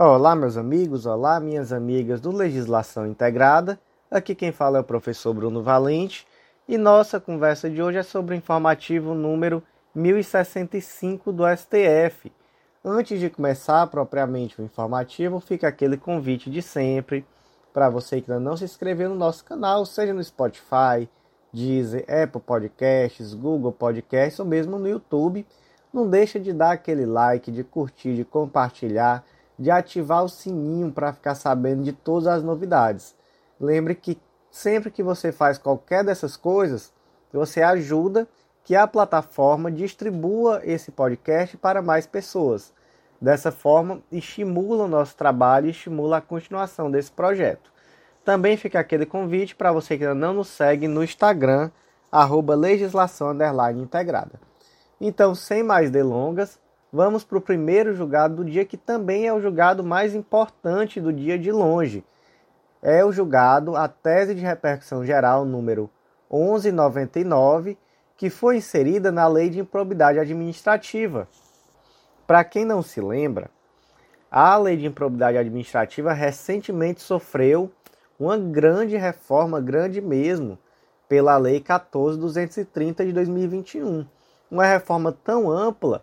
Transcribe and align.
Olá, 0.00 0.36
meus 0.36 0.56
amigos, 0.56 1.06
olá, 1.06 1.40
minhas 1.40 1.72
amigas 1.72 2.20
do 2.20 2.30
Legislação 2.30 3.04
Integrada. 3.04 3.80
Aqui 4.08 4.32
quem 4.32 4.52
fala 4.52 4.78
é 4.78 4.80
o 4.80 4.84
professor 4.84 5.34
Bruno 5.34 5.60
Valente 5.60 6.24
e 6.68 6.78
nossa 6.78 7.18
conversa 7.18 7.68
de 7.68 7.82
hoje 7.82 7.98
é 7.98 8.04
sobre 8.04 8.32
o 8.32 8.38
informativo 8.38 9.12
número 9.12 9.60
1065 9.92 11.32
do 11.32 11.42
STF. 11.48 12.32
Antes 12.84 13.18
de 13.18 13.28
começar 13.28 13.84
propriamente 13.88 14.60
o 14.60 14.64
informativo, 14.64 15.40
fica 15.40 15.66
aquele 15.66 15.96
convite 15.96 16.48
de 16.48 16.62
sempre 16.62 17.26
para 17.74 17.90
você 17.90 18.20
que 18.20 18.30
ainda 18.30 18.40
não 18.40 18.56
se 18.56 18.62
inscreveu 18.62 19.10
no 19.10 19.16
nosso 19.16 19.44
canal, 19.44 19.84
seja 19.84 20.14
no 20.14 20.22
Spotify, 20.22 21.08
Deezer, 21.52 22.06
Apple 22.08 22.40
Podcasts, 22.40 23.34
Google 23.34 23.72
Podcasts 23.72 24.38
ou 24.38 24.46
mesmo 24.46 24.78
no 24.78 24.88
YouTube. 24.88 25.44
Não 25.92 26.08
deixa 26.08 26.38
de 26.38 26.52
dar 26.52 26.70
aquele 26.70 27.04
like, 27.04 27.50
de 27.50 27.64
curtir, 27.64 28.14
de 28.14 28.24
compartilhar, 28.24 29.24
de 29.58 29.70
ativar 29.70 30.24
o 30.24 30.28
sininho 30.28 30.92
para 30.92 31.12
ficar 31.12 31.34
sabendo 31.34 31.82
de 31.82 31.92
todas 31.92 32.28
as 32.28 32.42
novidades. 32.42 33.14
Lembre 33.60 33.94
que 33.94 34.18
sempre 34.50 34.90
que 34.90 35.02
você 35.02 35.32
faz 35.32 35.58
qualquer 35.58 36.04
dessas 36.04 36.36
coisas, 36.36 36.92
você 37.32 37.62
ajuda 37.62 38.28
que 38.64 38.76
a 38.76 38.86
plataforma 38.86 39.70
distribua 39.70 40.60
esse 40.64 40.92
podcast 40.92 41.56
para 41.56 41.82
mais 41.82 42.06
pessoas. 42.06 42.72
Dessa 43.20 43.50
forma, 43.50 44.00
estimula 44.12 44.84
o 44.84 44.88
nosso 44.88 45.16
trabalho 45.16 45.66
e 45.66 45.70
estimula 45.70 46.18
a 46.18 46.20
continuação 46.20 46.90
desse 46.90 47.10
projeto. 47.10 47.72
Também 48.24 48.56
fica 48.56 48.78
aquele 48.78 49.06
convite 49.06 49.56
para 49.56 49.72
você 49.72 49.96
que 49.96 50.04
ainda 50.04 50.14
não 50.14 50.34
nos 50.34 50.48
segue 50.48 50.86
no 50.86 51.02
Instagram, 51.02 51.70
arroba 52.12 52.54
legislação 52.54 53.36
integrada. 53.74 54.38
Então, 55.00 55.34
sem 55.34 55.62
mais 55.62 55.90
delongas, 55.90 56.58
vamos 56.92 57.24
para 57.24 57.38
o 57.38 57.40
primeiro 57.40 57.94
julgado 57.94 58.36
do 58.36 58.44
dia, 58.44 58.64
que 58.64 58.76
também 58.76 59.26
é 59.26 59.32
o 59.32 59.40
julgado 59.40 59.84
mais 59.84 60.14
importante 60.14 61.00
do 61.00 61.12
dia 61.12 61.38
de 61.38 61.52
longe. 61.52 62.04
É 62.82 63.04
o 63.04 63.12
julgado, 63.12 63.76
a 63.76 63.88
tese 63.88 64.34
de 64.34 64.40
repercussão 64.40 65.04
geral 65.04 65.44
número 65.44 65.90
1199, 66.30 67.76
que 68.16 68.30
foi 68.30 68.56
inserida 68.56 69.10
na 69.10 69.26
Lei 69.26 69.50
de 69.50 69.60
Improbidade 69.60 70.18
Administrativa. 70.18 71.28
Para 72.26 72.44
quem 72.44 72.64
não 72.64 72.82
se 72.82 73.00
lembra, 73.00 73.50
a 74.30 74.56
Lei 74.56 74.76
de 74.76 74.86
Improbidade 74.86 75.38
Administrativa 75.38 76.12
recentemente 76.12 77.00
sofreu 77.00 77.70
uma 78.18 78.36
grande 78.36 78.96
reforma, 78.96 79.60
grande 79.60 80.00
mesmo, 80.00 80.58
pela 81.08 81.36
Lei 81.36 81.60
14230 81.60 83.06
de 83.06 83.12
2021 83.12 84.06
uma 84.50 84.64
reforma 84.64 85.12
tão 85.12 85.50
ampla 85.50 86.02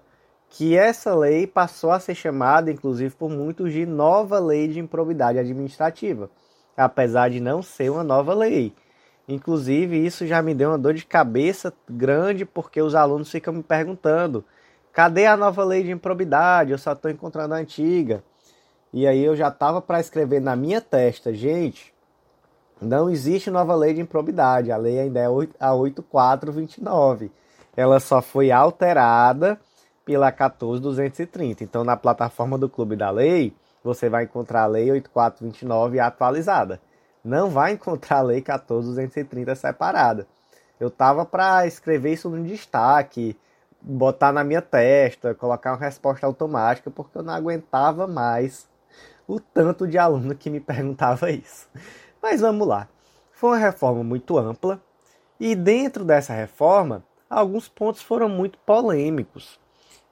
que 0.49 0.77
essa 0.77 1.13
lei 1.13 1.45
passou 1.45 1.91
a 1.91 1.99
ser 1.99 2.15
chamada, 2.15 2.71
inclusive 2.71 3.13
por 3.15 3.29
muitos, 3.29 3.71
de 3.73 3.85
nova 3.85 4.39
lei 4.39 4.67
de 4.67 4.79
improbidade 4.79 5.37
administrativa, 5.37 6.29
apesar 6.77 7.29
de 7.29 7.39
não 7.39 7.61
ser 7.61 7.91
uma 7.91 8.03
nova 8.03 8.33
lei. 8.33 8.73
Inclusive, 9.27 10.05
isso 10.05 10.25
já 10.27 10.41
me 10.41 10.53
deu 10.53 10.69
uma 10.69 10.77
dor 10.77 10.93
de 10.93 11.05
cabeça 11.05 11.73
grande, 11.89 12.45
porque 12.45 12.81
os 12.81 12.95
alunos 12.95 13.29
ficam 13.31 13.53
me 13.53 13.63
perguntando: 13.63 14.45
cadê 14.93 15.25
a 15.25 15.35
nova 15.35 15.63
lei 15.63 15.83
de 15.83 15.91
improbidade? 15.91 16.71
Eu 16.71 16.77
só 16.77 16.93
estou 16.93 17.09
encontrando 17.09 17.53
a 17.53 17.57
antiga. 17.57 18.23
E 18.93 19.07
aí 19.07 19.23
eu 19.23 19.35
já 19.35 19.49
estava 19.49 19.81
para 19.81 19.99
escrever 19.99 20.39
na 20.39 20.55
minha 20.55 20.79
testa, 20.79 21.33
gente, 21.33 21.93
não 22.81 23.09
existe 23.09 23.51
nova 23.51 23.75
lei 23.75 23.93
de 23.93 23.99
improbidade, 24.01 24.71
a 24.71 24.77
lei 24.77 24.99
ainda 24.99 25.19
é 25.19 25.25
a 25.59 25.73
8429 25.73 27.31
ela 27.75 27.99
só 27.99 28.21
foi 28.21 28.51
alterada 28.51 29.59
pela 30.05 30.31
14230. 30.31 31.63
Então, 31.63 31.83
na 31.83 31.97
plataforma 31.97 32.57
do 32.57 32.69
Clube 32.69 32.95
da 32.95 33.09
Lei, 33.09 33.53
você 33.83 34.07
vai 34.07 34.23
encontrar 34.23 34.63
a 34.63 34.67
Lei 34.67 34.91
8429 34.91 35.99
atualizada. 35.99 36.79
Não 37.23 37.49
vai 37.49 37.73
encontrar 37.73 38.19
a 38.19 38.21
Lei 38.21 38.41
14230 38.41 39.55
separada. 39.55 40.27
Eu 40.79 40.91
tava 40.91 41.25
para 41.25 41.65
escrever 41.65 42.13
isso 42.13 42.29
no 42.29 42.43
destaque, 42.43 43.35
botar 43.81 44.31
na 44.31 44.43
minha 44.43 44.61
testa, 44.61 45.33
colocar 45.33 45.71
uma 45.71 45.79
resposta 45.79 46.25
automática, 46.25 46.91
porque 46.91 47.17
eu 47.17 47.23
não 47.23 47.33
aguentava 47.33 48.07
mais 48.07 48.67
o 49.27 49.39
tanto 49.39 49.87
de 49.87 49.97
aluno 49.97 50.35
que 50.35 50.49
me 50.49 50.59
perguntava 50.59 51.31
isso. 51.31 51.67
Mas 52.21 52.41
vamos 52.41 52.67
lá. 52.67 52.87
Foi 53.31 53.51
uma 53.51 53.57
reforma 53.57 54.03
muito 54.03 54.37
ampla 54.37 54.81
e 55.39 55.55
dentro 55.55 56.05
dessa 56.05 56.33
reforma 56.33 57.03
alguns 57.29 57.67
pontos 57.67 58.01
foram 58.01 58.29
muito 58.29 58.57
polêmicos. 58.59 59.59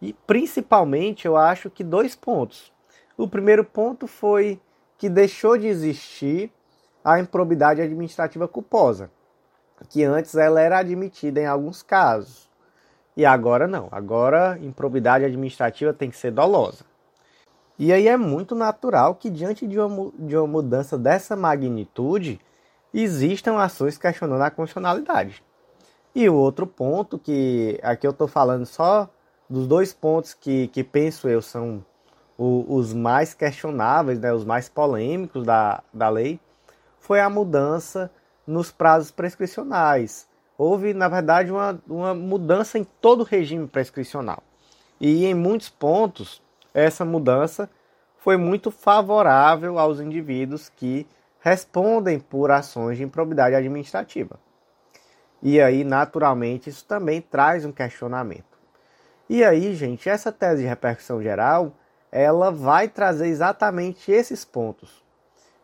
E 0.03 0.11
principalmente 0.27 1.25
eu 1.25 1.37
acho 1.37 1.69
que 1.69 1.81
dois 1.81 2.13
pontos. 2.13 2.73
O 3.17 3.25
primeiro 3.25 3.63
ponto 3.63 4.05
foi 4.05 4.59
que 4.97 5.07
deixou 5.07 5.57
de 5.57 5.65
existir 5.67 6.51
a 7.05 7.21
improbidade 7.21 7.81
administrativa 7.81 8.45
culposa, 8.45 9.09
que 9.87 10.03
antes 10.03 10.35
ela 10.35 10.59
era 10.59 10.77
admitida 10.77 11.39
em 11.39 11.45
alguns 11.45 11.81
casos. 11.81 12.49
E 13.15 13.25
agora 13.25 13.65
não. 13.65 13.87
Agora 13.93 14.59
improbidade 14.61 15.23
administrativa 15.23 15.93
tem 15.93 16.09
que 16.09 16.17
ser 16.17 16.31
dolosa. 16.31 16.83
E 17.79 17.93
aí 17.93 18.09
é 18.09 18.17
muito 18.17 18.53
natural 18.55 19.15
que 19.15 19.29
diante 19.29 19.65
de 19.65 19.79
uma, 19.79 20.11
de 20.19 20.35
uma 20.35 20.47
mudança 20.47 20.97
dessa 20.97 21.33
magnitude 21.33 22.41
existam 22.93 23.57
ações 23.57 23.97
questionando 23.97 24.41
a 24.41 24.51
constitucionalidade. 24.51 25.41
E 26.13 26.27
o 26.27 26.35
outro 26.35 26.67
ponto, 26.67 27.17
que 27.17 27.79
aqui 27.81 28.05
eu 28.05 28.11
estou 28.11 28.27
falando 28.27 28.65
só 28.65 29.09
dos 29.53 29.67
dois 29.67 29.93
pontos 29.93 30.33
que, 30.33 30.67
que 30.69 30.83
penso 30.83 31.29
eu 31.29 31.39
são 31.39 31.85
o, 32.35 32.65
os 32.75 32.91
mais 32.91 33.35
questionáveis, 33.35 34.19
né, 34.19 34.33
os 34.33 34.43
mais 34.43 34.67
polêmicos 34.67 35.45
da, 35.45 35.83
da 35.93 36.09
lei, 36.09 36.39
foi 36.99 37.19
a 37.19 37.29
mudança 37.29 38.09
nos 38.47 38.71
prazos 38.71 39.11
prescricionais. 39.11 40.27
Houve, 40.57 40.95
na 40.95 41.07
verdade, 41.07 41.51
uma, 41.51 41.79
uma 41.87 42.15
mudança 42.15 42.79
em 42.79 42.83
todo 42.83 43.21
o 43.21 43.23
regime 43.23 43.67
prescricional. 43.67 44.41
E 44.99 45.23
em 45.23 45.35
muitos 45.35 45.69
pontos, 45.69 46.41
essa 46.73 47.05
mudança 47.05 47.69
foi 48.17 48.37
muito 48.37 48.71
favorável 48.71 49.77
aos 49.77 49.99
indivíduos 49.99 50.67
que 50.67 51.05
respondem 51.39 52.19
por 52.19 52.49
ações 52.49 52.97
de 52.97 53.03
improbidade 53.03 53.53
administrativa. 53.53 54.39
E 55.43 55.61
aí, 55.61 55.83
naturalmente, 55.83 56.71
isso 56.71 56.83
também 56.85 57.21
traz 57.21 57.65
um 57.65 57.71
questionamento. 57.71 58.52
E 59.33 59.43
aí, 59.43 59.73
gente, 59.73 60.07
essa 60.07 60.31
tese 60.31 60.61
de 60.61 60.67
repercussão 60.67 61.19
geral, 61.19 61.73
ela 62.11 62.51
vai 62.51 62.87
trazer 62.87 63.25
exatamente 63.25 64.11
esses 64.11 64.45
pontos 64.45 65.03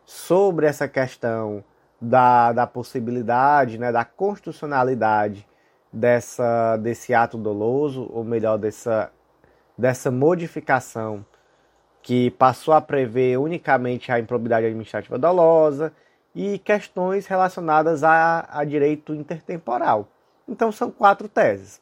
sobre 0.04 0.66
essa 0.66 0.88
questão 0.88 1.62
da, 2.00 2.52
da 2.52 2.66
possibilidade, 2.66 3.78
né, 3.78 3.92
da 3.92 4.04
constitucionalidade 4.04 5.46
dessa, 5.92 6.76
desse 6.78 7.14
ato 7.14 7.38
doloso, 7.38 8.10
ou 8.12 8.24
melhor, 8.24 8.58
dessa, 8.58 9.12
dessa 9.78 10.10
modificação 10.10 11.24
que 12.02 12.32
passou 12.32 12.74
a 12.74 12.80
prever 12.80 13.38
unicamente 13.38 14.10
a 14.10 14.18
improbidade 14.18 14.66
administrativa 14.66 15.16
dolosa 15.16 15.92
e 16.34 16.58
questões 16.58 17.28
relacionadas 17.28 18.02
a, 18.02 18.48
a 18.50 18.64
direito 18.64 19.14
intertemporal. 19.14 20.08
Então 20.48 20.72
são 20.72 20.90
quatro 20.90 21.28
teses. 21.28 21.80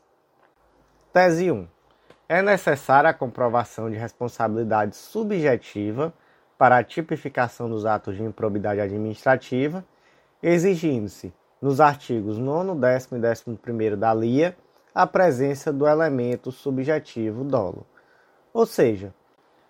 Tese 1.14 1.50
1. 1.50 1.77
É 2.28 2.42
necessária 2.42 3.08
a 3.08 3.14
comprovação 3.14 3.90
de 3.90 3.96
responsabilidade 3.96 4.94
subjetiva 4.94 6.12
para 6.58 6.76
a 6.76 6.84
tipificação 6.84 7.70
dos 7.70 7.86
atos 7.86 8.16
de 8.16 8.22
improbidade 8.22 8.82
administrativa, 8.82 9.82
exigindo-se, 10.42 11.32
nos 11.60 11.80
artigos 11.80 12.36
9, 12.36 12.78
10 12.78 13.08
e 13.12 13.50
11 13.50 13.96
da 13.96 14.12
LIA, 14.12 14.54
a 14.94 15.06
presença 15.06 15.72
do 15.72 15.88
elemento 15.88 16.52
subjetivo 16.52 17.44
dolo. 17.44 17.86
Ou 18.52 18.66
seja, 18.66 19.14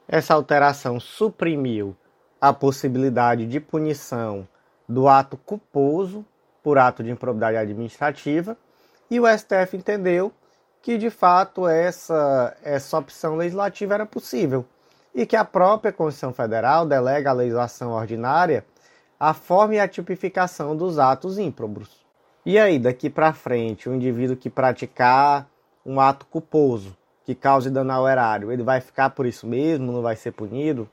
essa 0.08 0.34
alteração 0.34 0.98
suprimiu 0.98 1.96
a 2.40 2.52
possibilidade 2.52 3.46
de 3.46 3.60
punição 3.60 4.48
do 4.88 5.06
ato 5.06 5.36
culposo 5.36 6.24
por 6.60 6.76
ato 6.76 7.04
de 7.04 7.10
improbidade 7.10 7.56
administrativa 7.56 8.56
e 9.08 9.20
o 9.20 9.26
STF 9.26 9.76
entendeu 9.76 10.32
que 10.82 10.96
de 10.96 11.10
fato 11.10 11.66
essa, 11.66 12.56
essa 12.62 12.98
opção 12.98 13.36
legislativa 13.36 13.94
era 13.94 14.06
possível 14.06 14.64
e 15.14 15.26
que 15.26 15.36
a 15.36 15.44
própria 15.44 15.92
Constituição 15.92 16.32
Federal 16.32 16.86
delega 16.86 17.30
à 17.30 17.32
legislação 17.32 17.92
ordinária 17.92 18.64
a 19.18 19.34
forma 19.34 19.74
e 19.74 19.80
a 19.80 19.88
tipificação 19.88 20.76
dos 20.76 20.98
atos 20.98 21.38
ímprobos. 21.38 22.06
E 22.46 22.58
aí, 22.58 22.78
daqui 22.78 23.10
para 23.10 23.32
frente, 23.32 23.88
o 23.88 23.94
indivíduo 23.94 24.36
que 24.36 24.48
praticar 24.48 25.48
um 25.84 26.00
ato 26.00 26.24
culposo 26.26 26.96
que 27.24 27.34
cause 27.34 27.68
dano 27.68 27.92
ao 27.92 28.08
erário, 28.08 28.50
ele 28.50 28.62
vai 28.62 28.80
ficar 28.80 29.10
por 29.10 29.26
isso 29.26 29.46
mesmo, 29.46 29.92
não 29.92 30.00
vai 30.00 30.16
ser 30.16 30.32
punido? 30.32 30.88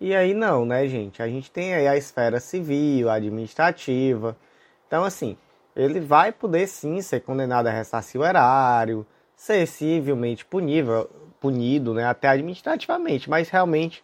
E 0.00 0.14
aí 0.14 0.34
não, 0.34 0.66
né, 0.66 0.88
gente? 0.88 1.22
A 1.22 1.28
gente 1.28 1.50
tem 1.50 1.74
aí 1.74 1.86
a 1.86 1.96
esfera 1.96 2.40
civil, 2.40 3.08
administrativa. 3.08 4.36
Então, 4.86 5.04
assim, 5.04 5.36
ele 5.76 6.00
vai 6.00 6.32
poder 6.32 6.66
sim 6.66 7.00
ser 7.02 7.20
condenado 7.20 7.68
a 7.68 7.70
ressarcir 7.70 8.20
o 8.20 8.24
erário, 8.24 9.06
ser 9.36 9.66
civilmente 9.66 10.44
punível, 10.44 11.08
punido, 11.38 11.92
né, 11.92 12.06
até 12.06 12.28
administrativamente, 12.28 13.28
mas 13.28 13.50
realmente 13.50 14.02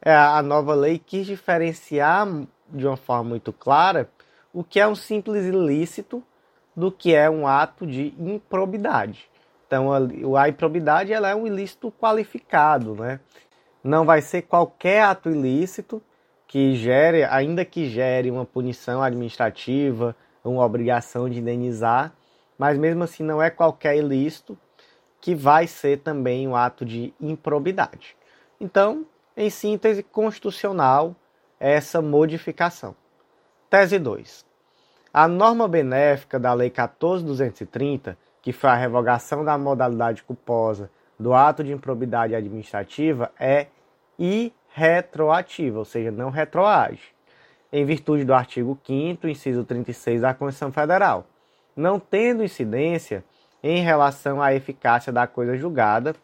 é, 0.00 0.14
a 0.14 0.42
nova 0.42 0.74
lei 0.74 0.98
quis 0.98 1.26
diferenciar 1.26 2.28
de 2.68 2.86
uma 2.86 2.96
forma 2.96 3.30
muito 3.30 3.52
clara 3.52 4.08
o 4.52 4.62
que 4.62 4.78
é 4.78 4.86
um 4.86 4.94
simples 4.94 5.44
ilícito 5.46 6.22
do 6.76 6.92
que 6.92 7.14
é 7.14 7.28
um 7.28 7.46
ato 7.46 7.86
de 7.86 8.14
improbidade. 8.18 9.28
Então, 9.66 9.90
a, 10.36 10.48
improbidade 10.48 11.12
ela 11.12 11.28
é 11.28 11.34
um 11.34 11.46
ilícito 11.46 11.92
qualificado, 12.00 12.94
né? 12.94 13.18
Não 13.82 14.04
vai 14.04 14.20
ser 14.20 14.42
qualquer 14.42 15.02
ato 15.02 15.30
ilícito 15.30 16.00
que 16.46 16.74
gere, 16.76 17.24
ainda 17.24 17.64
que 17.64 17.88
gere 17.88 18.30
uma 18.30 18.44
punição 18.44 19.02
administrativa, 19.02 20.14
uma 20.44 20.64
obrigação 20.64 21.28
de 21.28 21.40
indenizar, 21.40 22.12
mas 22.56 22.78
mesmo 22.78 23.02
assim 23.02 23.24
não 23.24 23.42
é 23.42 23.50
qualquer 23.50 23.96
ilícito 23.96 24.56
que 25.24 25.34
vai 25.34 25.66
ser 25.66 26.00
também 26.00 26.46
um 26.46 26.54
ato 26.54 26.84
de 26.84 27.14
improbidade. 27.18 28.14
Então, 28.60 29.06
em 29.34 29.48
síntese 29.48 30.02
constitucional, 30.02 31.16
essa 31.58 32.02
modificação. 32.02 32.94
Tese 33.70 33.98
2. 33.98 34.44
A 35.14 35.26
norma 35.26 35.66
benéfica 35.66 36.38
da 36.38 36.52
Lei 36.52 36.68
14.230, 36.68 38.18
que 38.42 38.52
foi 38.52 38.68
a 38.68 38.74
revogação 38.74 39.42
da 39.42 39.56
modalidade 39.56 40.22
culposa 40.22 40.90
do 41.18 41.32
ato 41.32 41.64
de 41.64 41.72
improbidade 41.72 42.34
administrativa, 42.34 43.32
é 43.40 43.68
irretroativa, 44.18 45.78
ou 45.78 45.86
seja, 45.86 46.10
não 46.10 46.28
retroage, 46.28 47.14
em 47.72 47.82
virtude 47.86 48.26
do 48.26 48.34
artigo 48.34 48.78
5 48.86 49.26
inciso 49.26 49.64
36 49.64 50.20
da 50.20 50.34
Constituição 50.34 50.70
Federal, 50.70 51.24
não 51.74 51.98
tendo 51.98 52.44
incidência 52.44 53.24
em 53.66 53.80
relação 53.80 54.42
à 54.42 54.54
eficácia 54.54 55.10
da 55.10 55.26
coisa 55.26 55.56
julgada, 55.56 56.14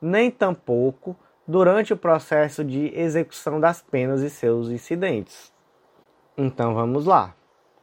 nem 0.00 0.30
tampouco 0.30 1.14
durante 1.46 1.92
o 1.92 1.98
processo 1.98 2.64
de 2.64 2.90
execução 2.98 3.60
das 3.60 3.82
penas 3.82 4.22
e 4.22 4.30
seus 4.30 4.70
incidentes. 4.70 5.52
Então 6.34 6.72
vamos 6.72 7.04
lá. 7.04 7.34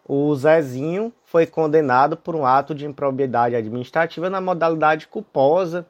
O 0.08 0.34
Zezinho 0.36 1.14
foi 1.24 1.46
condenado 1.46 2.18
por 2.18 2.36
um 2.36 2.48
ato 2.48 2.74
de 2.74 2.88
improbidade 2.88 3.56
administrativa 3.56 4.28
na 4.28 4.42
modalidade 4.42 5.08
culposa 5.08 5.86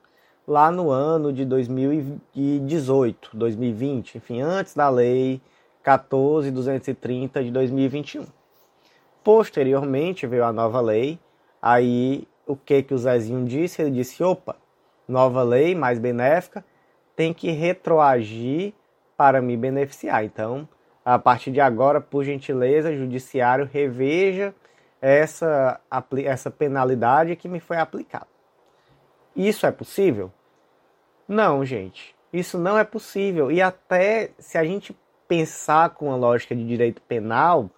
lá 0.46 0.70
no 0.70 0.92
ano 0.92 1.32
de 1.32 1.46
2018, 1.46 3.30
2020, 3.34 4.18
enfim, 4.18 4.42
antes 4.42 4.76
da 4.76 4.90
lei 4.90 5.42
14230 5.84 7.46
de 7.46 7.52
2021. 7.52 8.26
Posteriormente 9.24 10.28
veio 10.28 10.44
a 10.44 10.52
nova 10.52 10.82
lei, 10.82 11.18
aí 11.62 12.28
o 12.46 12.56
que 12.56 12.84
que 12.84 12.94
o 12.94 12.98
Zezinho 12.98 13.46
disse? 13.46 13.82
Ele 13.82 13.92
disse: 13.92 14.24
"Opa, 14.24 14.56
nova 15.08 15.44
lei 15.44 15.76
mais 15.76 16.00
benéfica, 16.00 16.64
tem 17.16 17.34
que 17.34 17.52
retroagir 17.52 18.74
para 19.18 19.42
me 19.42 19.56
beneficiar". 19.56 20.24
Então, 20.24 20.68
a 21.04 21.20
partir 21.20 21.52
de 21.52 21.62
agora, 21.62 22.02
por 22.02 22.24
gentileza, 22.24 22.96
judiciário 22.96 23.70
reveja 23.72 24.54
essa, 25.02 25.80
essa 26.24 26.50
penalidade 26.50 27.36
que 27.36 27.48
me 27.48 27.60
foi 27.60 27.78
aplicada. 27.78 28.28
Isso 29.36 29.66
é 29.66 29.72
possível? 29.72 30.32
Não, 31.28 31.64
gente. 31.66 32.16
Isso 32.32 32.58
não 32.58 32.78
é 32.78 32.84
possível. 32.84 33.52
E 33.52 33.62
até 33.62 34.32
se 34.40 34.58
a 34.58 34.64
gente 34.64 34.98
pensar 35.28 35.92
com 35.92 36.12
a 36.12 36.16
lógica 36.16 36.56
de 36.56 36.66
direito 36.66 37.02
penal, 37.02 37.70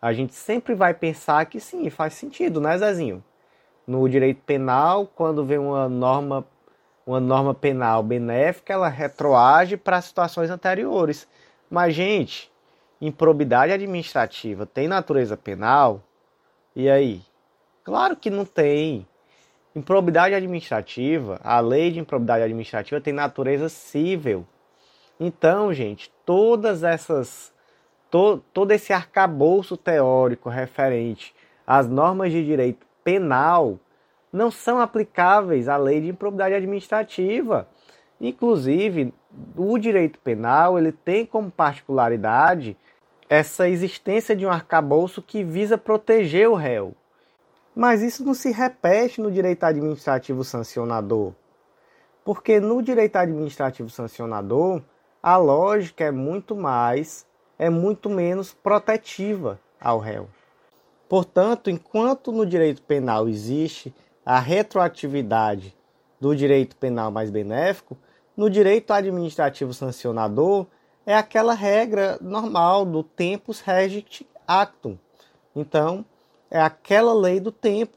a 0.00 0.12
gente 0.12 0.34
sempre 0.34 0.74
vai 0.74 0.92
pensar 0.92 1.46
que 1.46 1.58
sim, 1.60 1.88
faz 1.88 2.14
sentido, 2.14 2.60
né, 2.60 2.76
Zezinho? 2.76 3.24
No 3.86 4.08
direito 4.08 4.40
penal, 4.46 5.06
quando 5.06 5.44
vem 5.44 5.58
uma 5.58 5.88
norma, 5.88 6.46
uma 7.06 7.20
norma 7.20 7.54
penal 7.54 8.02
benéfica, 8.02 8.72
ela 8.72 8.88
retroage 8.88 9.76
para 9.76 10.00
situações 10.00 10.50
anteriores. 10.50 11.28
Mas, 11.70 11.94
gente, 11.94 12.50
improbidade 13.00 13.72
administrativa 13.72 14.64
tem 14.64 14.88
natureza 14.88 15.36
penal? 15.36 16.02
E 16.74 16.88
aí? 16.88 17.22
Claro 17.82 18.16
que 18.16 18.30
não 18.30 18.44
tem. 18.44 19.06
Improbidade 19.76 20.34
administrativa, 20.34 21.40
a 21.42 21.60
lei 21.60 21.90
de 21.90 21.98
improbidade 21.98 22.44
administrativa 22.44 23.00
tem 23.00 23.12
natureza 23.12 23.68
civil. 23.68 24.46
Então, 25.18 25.74
gente, 25.74 26.12
todas 26.24 26.82
essas 26.82 27.52
to, 28.10 28.42
todo 28.52 28.70
esse 28.70 28.92
arcabouço 28.92 29.76
teórico 29.76 30.48
referente 30.48 31.34
às 31.66 31.88
normas 31.88 32.30
de 32.30 32.44
direito 32.44 32.86
penal 33.04 33.78
não 34.32 34.50
são 34.50 34.80
aplicáveis 34.80 35.68
à 35.68 35.76
lei 35.76 36.00
de 36.00 36.08
improbidade 36.08 36.54
administrativa. 36.54 37.68
Inclusive, 38.20 39.14
o 39.56 39.78
direito 39.78 40.18
penal 40.18 40.78
ele 40.78 40.90
tem 40.90 41.24
como 41.24 41.50
particularidade 41.50 42.76
essa 43.28 43.68
existência 43.68 44.34
de 44.34 44.44
um 44.44 44.50
arcabouço 44.50 45.22
que 45.22 45.44
visa 45.44 45.78
proteger 45.78 46.48
o 46.48 46.54
réu. 46.54 46.94
Mas 47.74 48.02
isso 48.02 48.24
não 48.24 48.34
se 48.34 48.50
repete 48.50 49.20
no 49.20 49.30
direito 49.30 49.64
administrativo 49.64 50.42
sancionador. 50.42 51.32
Porque 52.24 52.58
no 52.58 52.82
direito 52.82 53.16
administrativo 53.16 53.90
sancionador, 53.90 54.80
a 55.22 55.36
lógica 55.36 56.04
é 56.04 56.10
muito 56.10 56.56
mais, 56.56 57.26
é 57.58 57.68
muito 57.68 58.08
menos 58.08 58.52
protetiva 58.52 59.60
ao 59.80 59.98
réu. 59.98 60.28
Portanto, 61.08 61.70
enquanto 61.70 62.32
no 62.32 62.46
direito 62.46 62.82
penal 62.82 63.28
existe 63.28 63.94
a 64.24 64.38
retroatividade 64.38 65.76
do 66.20 66.34
direito 66.34 66.76
penal 66.76 67.10
mais 67.10 67.30
benéfico, 67.30 67.96
no 68.36 68.48
direito 68.48 68.90
administrativo 68.92 69.72
sancionador 69.74 70.66
é 71.06 71.14
aquela 71.14 71.54
regra 71.54 72.18
normal 72.20 72.84
do 72.84 73.02
tempus 73.02 73.60
regit 73.60 74.26
actum. 74.46 74.96
Então, 75.54 76.04
é 76.50 76.60
aquela 76.60 77.14
lei 77.14 77.38
do 77.40 77.52
tempo. 77.52 77.96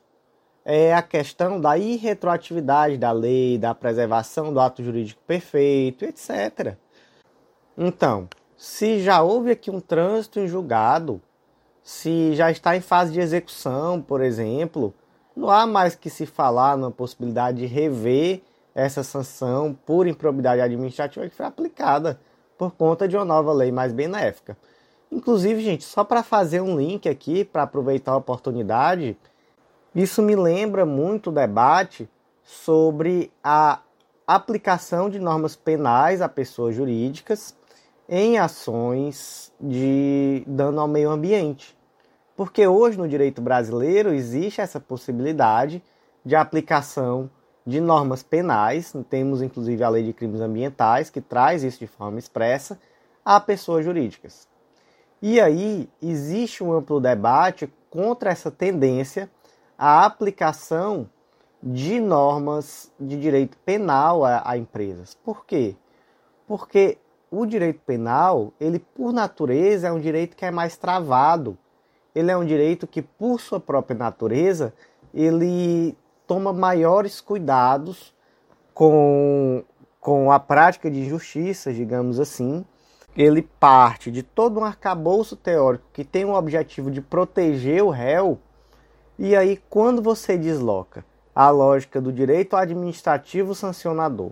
É 0.65 0.93
a 0.93 1.01
questão 1.01 1.61
da 1.61 1.77
irretroatividade 1.77 2.97
da 2.97 3.11
lei, 3.13 3.57
da 3.57 3.73
preservação 3.73 4.53
do 4.53 4.59
ato 4.59 4.83
jurídico 4.83 5.21
perfeito, 5.25 6.03
etc. 6.03 6.75
Então, 7.77 8.27
se 8.57 8.99
já 9.01 9.21
houve 9.21 9.51
aqui 9.51 9.71
um 9.71 9.79
trânsito 9.79 10.39
em 10.41 10.47
julgado, 10.47 11.21
se 11.87 12.35
já 12.35 12.51
está 12.51 12.75
em 12.75 12.81
fase 12.81 13.13
de 13.13 13.21
execução, 13.21 14.01
por 14.01 14.19
exemplo, 14.19 14.93
não 15.33 15.49
há 15.49 15.65
mais 15.65 15.95
que 15.95 16.09
se 16.09 16.25
falar 16.25 16.75
na 16.75 16.91
possibilidade 16.91 17.59
de 17.59 17.65
rever 17.65 18.41
essa 18.75 19.03
sanção 19.03 19.73
por 19.85 20.05
improbidade 20.05 20.59
administrativa 20.59 21.29
que 21.29 21.33
foi 21.33 21.45
aplicada 21.45 22.19
por 22.57 22.71
conta 22.71 23.07
de 23.07 23.15
uma 23.15 23.23
nova 23.23 23.53
lei 23.53 23.71
mais 23.71 23.93
benéfica. 23.93 24.57
Inclusive, 25.09 25.61
gente, 25.61 25.85
só 25.85 26.03
para 26.03 26.23
fazer 26.23 26.59
um 26.59 26.77
link 26.77 27.07
aqui, 27.07 27.45
para 27.45 27.63
aproveitar 27.63 28.11
a 28.11 28.17
oportunidade, 28.17 29.17
isso 29.95 30.21
me 30.21 30.35
lembra 30.35 30.85
muito 30.85 31.29
o 31.29 31.33
debate 31.33 32.09
sobre 32.43 33.31
a 33.41 33.79
aplicação 34.27 35.09
de 35.09 35.19
normas 35.19 35.55
penais 35.55 36.21
a 36.21 36.27
pessoas 36.27 36.75
jurídicas 36.75 37.55
em 38.09 38.37
ações 38.37 39.53
de 39.57 40.43
dano 40.45 40.81
ao 40.81 40.87
meio 40.89 41.09
ambiente. 41.09 41.76
Porque 42.37 42.67
hoje 42.67 42.99
no 42.99 43.07
direito 43.07 43.41
brasileiro 43.41 44.13
existe 44.13 44.61
essa 44.61 44.79
possibilidade 44.79 45.83
de 46.23 46.35
aplicação 46.35 47.29
de 47.65 47.81
normas 47.81 48.21
penais, 48.21 48.93
temos 49.09 49.41
inclusive 49.41 49.83
a 49.83 49.89
Lei 49.89 50.03
de 50.03 50.13
Crimes 50.13 50.39
Ambientais, 50.39 51.09
que 51.09 51.19
traz 51.19 51.63
isso 51.63 51.79
de 51.79 51.87
forma 51.87 52.19
expressa, 52.19 52.79
a 53.25 53.39
pessoas 53.39 53.83
jurídicas. 53.83 54.47
E 55.19 55.41
aí 55.41 55.89
existe 55.99 56.63
um 56.63 56.71
amplo 56.71 57.01
debate 57.01 57.73
contra 57.89 58.29
essa 58.29 58.51
tendência 58.51 59.29
à 59.75 60.05
aplicação 60.05 61.09
de 61.61 61.99
normas 61.99 62.91
de 62.99 63.19
direito 63.19 63.57
penal 63.65 64.23
a, 64.23 64.43
a, 64.45 64.57
empresas. 64.57 65.17
Por 65.23 65.43
quê? 65.43 65.75
Porque 66.45 66.99
o 67.31 67.47
direito 67.47 67.81
penal, 67.85 68.53
ele 68.59 68.77
por 68.77 69.11
natureza 69.11 69.87
é 69.87 69.91
um 69.91 69.99
direito 69.99 70.37
que 70.37 70.45
é 70.45 70.51
mais 70.51 70.77
travado. 70.77 71.57
Ele 72.17 72.31
é 72.31 72.37
um 72.37 72.43
direito 72.43 72.87
que 72.87 73.01
por 73.01 73.39
sua 73.39 73.59
própria 73.59 73.95
natureza, 73.95 74.73
ele 75.13 75.95
toma 76.25 76.51
maiores 76.51 77.21
cuidados 77.21 78.11
com, 78.73 79.63
com 79.99 80.31
a 80.31 80.39
prática 80.39 80.89
de 80.89 81.01
injustiças, 81.01 81.75
digamos 81.75 82.19
assim. 82.19 82.65
Ele 83.15 83.41
parte 83.41 84.09
de 84.09 84.23
todo 84.23 84.59
um 84.59 84.65
arcabouço 84.65 85.35
teórico 85.35 85.85
que 85.93 86.03
tem 86.03 86.25
o 86.25 86.33
objetivo 86.33 86.89
de 86.89 87.01
proteger 87.01 87.83
o 87.83 87.89
réu, 87.89 88.39
e 89.19 89.35
aí, 89.35 89.61
quando 89.69 90.01
você 90.01 90.37
desloca 90.37 91.05
a 91.35 91.49
lógica 91.51 92.01
do 92.01 92.11
direito 92.11 92.55
administrativo 92.55 93.53
sancionador 93.53 94.31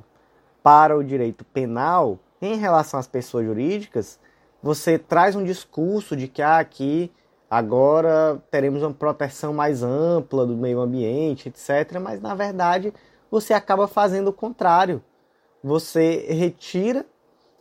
para 0.64 0.98
o 0.98 1.04
direito 1.04 1.44
penal 1.46 2.20
em 2.42 2.56
relação 2.56 3.00
às 3.00 3.08
pessoas 3.08 3.46
jurídicas, 3.46 4.20
você 4.62 4.98
traz 4.98 5.36
um 5.36 5.44
discurso 5.44 6.16
de 6.16 6.28
que 6.28 6.42
ah, 6.42 6.58
aqui 6.58 7.12
agora 7.50 8.42
teremos 8.50 8.82
uma 8.82 8.94
proteção 8.94 9.54
mais 9.54 9.84
ampla 9.84 10.46
do 10.46 10.56
meio 10.56 10.80
ambiente, 10.80 11.50
etc. 11.50 12.00
Mas 12.02 12.22
na 12.22 12.36
verdade 12.36 12.94
você 13.30 13.54
acaba 13.54 13.88
fazendo 13.88 14.30
o 14.30 14.34
contrário. 14.34 15.04
Você 15.64 16.28
retira 16.30 17.06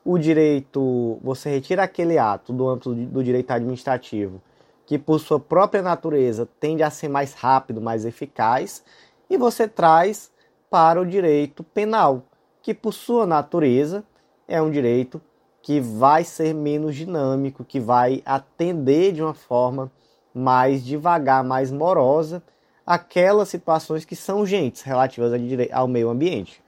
o 0.05 0.19
direito, 0.19 1.19
você 1.23 1.49
retira 1.49 1.83
aquele 1.83 2.19
ato 2.19 2.53
do 2.53 2.69
âmbito 2.69 2.95
do 2.95 3.25
direito 3.25 3.51
administrativo, 3.51 4.43
que 4.85 4.99
por 4.99 5.19
sua 5.19 5.41
própria 5.41 5.83
natureza 5.83 6.47
tende 6.61 6.83
a 6.83 6.91
ser 6.91 7.09
mais 7.09 7.33
rápido, 7.33 7.81
mais 7.81 8.05
eficaz, 8.05 8.85
e 9.31 9.39
você 9.39 9.67
traz 9.67 10.31
para 10.69 11.01
o 11.01 11.07
direito 11.07 11.65
penal, 11.65 12.23
que 12.61 12.75
por 12.75 12.93
sua 12.93 13.27
natureza 13.27 14.05
é 14.47 14.61
um 14.61 14.71
direito 14.71 15.21
que 15.65 15.81
vai 15.81 16.25
ser 16.25 16.55
menos 16.55 16.95
dinâmico, 16.95 17.65
que 17.65 17.81
vai 17.81 18.23
atender 18.27 19.13
de 19.13 19.23
uma 19.23 19.33
forma 19.33 19.91
mais 20.35 20.85
devagar, 20.85 21.43
mais 21.43 21.73
morosa, 21.73 22.43
aquelas 22.87 23.49
situações 23.49 24.05
que 24.05 24.15
são 24.15 24.41
urgentes 24.41 24.83
relativas 24.83 25.33
ao 25.73 25.89
meio 25.89 26.11
ambiente. 26.11 26.63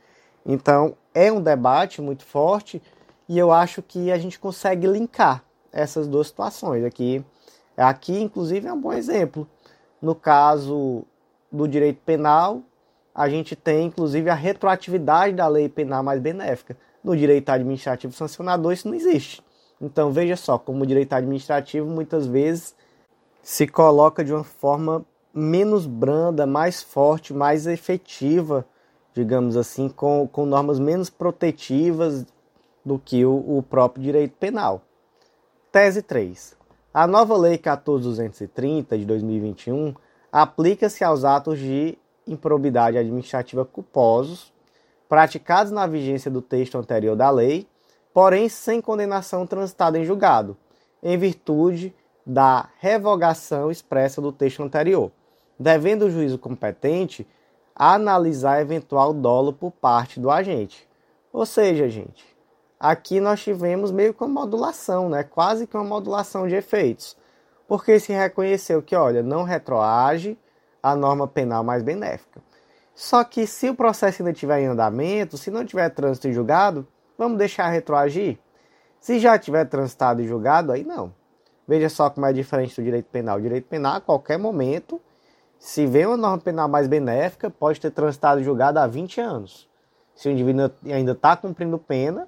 Então, 0.46 0.96
é 1.14 1.30
um 1.30 1.42
debate 1.42 2.00
muito 2.00 2.24
forte 2.24 2.80
e 3.28 3.38
eu 3.38 3.52
acho 3.52 3.82
que 3.82 4.10
a 4.10 4.16
gente 4.16 4.38
consegue 4.38 4.86
linkar 4.86 5.44
essas 5.70 6.08
duas 6.08 6.28
situações. 6.28 6.82
Aqui, 6.82 7.22
aqui 7.76 8.18
inclusive, 8.18 8.66
é 8.66 8.72
um 8.72 8.80
bom 8.80 8.94
exemplo. 8.94 9.46
No 10.00 10.14
caso 10.14 11.04
do 11.52 11.68
direito 11.68 12.00
penal, 12.02 12.62
a 13.14 13.28
gente 13.28 13.54
tem, 13.54 13.88
inclusive, 13.88 14.30
a 14.30 14.34
retroatividade 14.34 15.34
da 15.34 15.46
lei 15.48 15.68
penal 15.68 16.02
mais 16.02 16.18
benéfica. 16.18 16.78
No 17.06 17.16
direito 17.16 17.48
administrativo 17.50 18.12
sancionador, 18.12 18.72
isso 18.72 18.88
não 18.88 18.94
existe. 18.96 19.40
Então, 19.80 20.10
veja 20.10 20.34
só, 20.34 20.58
como 20.58 20.82
o 20.82 20.86
direito 20.86 21.12
administrativo 21.12 21.88
muitas 21.88 22.26
vezes 22.26 22.75
se 23.40 23.64
coloca 23.64 24.25
de 24.25 24.32
uma 24.32 24.42
forma 24.42 25.06
menos 25.32 25.86
branda, 25.86 26.48
mais 26.48 26.82
forte, 26.82 27.32
mais 27.32 27.64
efetiva, 27.68 28.66
digamos 29.14 29.56
assim, 29.56 29.88
com, 29.88 30.26
com 30.26 30.44
normas 30.44 30.80
menos 30.80 31.08
protetivas 31.08 32.26
do 32.84 32.98
que 32.98 33.25
o, 33.25 33.58
o 33.58 33.62
próprio 33.62 34.02
direito 34.02 34.34
penal. 34.40 34.82
Tese 35.70 36.02
3. 36.02 36.56
A 36.92 37.06
nova 37.06 37.36
Lei 37.36 37.56
14.230 37.56 38.98
de 38.98 39.04
2021 39.04 39.94
aplica-se 40.32 41.04
aos 41.04 41.25
atos 41.25 41.56
de 41.60 41.96
improbidade 42.26 42.98
administrativa 42.98 43.64
culposos 43.64 44.55
praticados 45.08 45.72
na 45.72 45.86
vigência 45.86 46.30
do 46.30 46.42
texto 46.42 46.76
anterior 46.78 47.16
da 47.16 47.30
lei, 47.30 47.66
porém 48.12 48.48
sem 48.48 48.80
condenação 48.80 49.46
transitada 49.46 49.98
em 49.98 50.04
julgado, 50.04 50.56
em 51.02 51.16
virtude 51.16 51.94
da 52.25 52.68
revogação 52.80 53.70
expressa 53.70 54.20
do 54.20 54.32
texto 54.32 54.62
anterior, 54.62 55.12
devendo 55.58 56.06
o 56.06 56.10
juízo 56.10 56.38
competente 56.38 57.26
analisar 57.75 58.60
eventual 58.60 59.12
dolo 59.12 59.52
por 59.52 59.70
parte 59.70 60.18
do 60.18 60.30
agente. 60.30 60.88
Ou 61.32 61.44
seja, 61.44 61.88
gente, 61.88 62.25
aqui 62.80 63.20
nós 63.20 63.42
tivemos 63.42 63.92
meio 63.92 64.14
que 64.14 64.25
uma 64.25 64.40
modulação, 64.40 65.08
né? 65.10 65.22
quase 65.22 65.66
que 65.66 65.76
uma 65.76 65.84
modulação 65.84 66.48
de 66.48 66.54
efeitos. 66.54 67.16
Porque 67.68 68.00
se 68.00 68.12
reconheceu 68.12 68.82
que, 68.82 68.96
olha, 68.96 69.22
não 69.22 69.42
retroage 69.42 70.38
a 70.82 70.96
norma 70.96 71.28
penal 71.28 71.62
mais 71.62 71.82
benéfica. 71.82 72.40
Só 72.96 73.22
que 73.22 73.46
se 73.46 73.68
o 73.68 73.74
processo 73.74 74.22
ainda 74.22 74.32
estiver 74.32 74.58
em 74.62 74.68
andamento, 74.68 75.36
se 75.36 75.50
não 75.50 75.66
tiver 75.66 75.90
trânsito 75.90 76.28
e 76.28 76.32
julgado, 76.32 76.88
vamos 77.18 77.36
deixar 77.36 77.68
retroagir? 77.68 78.38
Se 78.98 79.18
já 79.20 79.38
tiver 79.38 79.66
transitado 79.66 80.22
e 80.22 80.26
julgado, 80.26 80.72
aí 80.72 80.82
não. 80.82 81.12
Veja 81.68 81.90
só 81.90 82.08
como 82.08 82.24
é 82.24 82.32
diferente 82.32 82.74
do 82.74 82.82
direito 82.82 83.04
penal. 83.10 83.36
O 83.36 83.42
direito 83.42 83.68
penal, 83.68 83.96
a 83.96 84.00
qualquer 84.00 84.38
momento, 84.38 84.98
se 85.58 85.86
vem 85.86 86.06
uma 86.06 86.16
norma 86.16 86.38
penal 86.38 86.68
mais 86.68 86.86
benéfica, 86.86 87.50
pode 87.50 87.78
ter 87.78 87.90
transitado 87.90 88.40
e 88.40 88.44
julgado 88.44 88.78
há 88.78 88.86
20 88.86 89.20
anos. 89.20 89.68
Se 90.14 90.30
o 90.30 90.32
indivíduo 90.32 90.70
ainda 90.86 91.12
está 91.12 91.36
cumprindo 91.36 91.78
pena, 91.78 92.26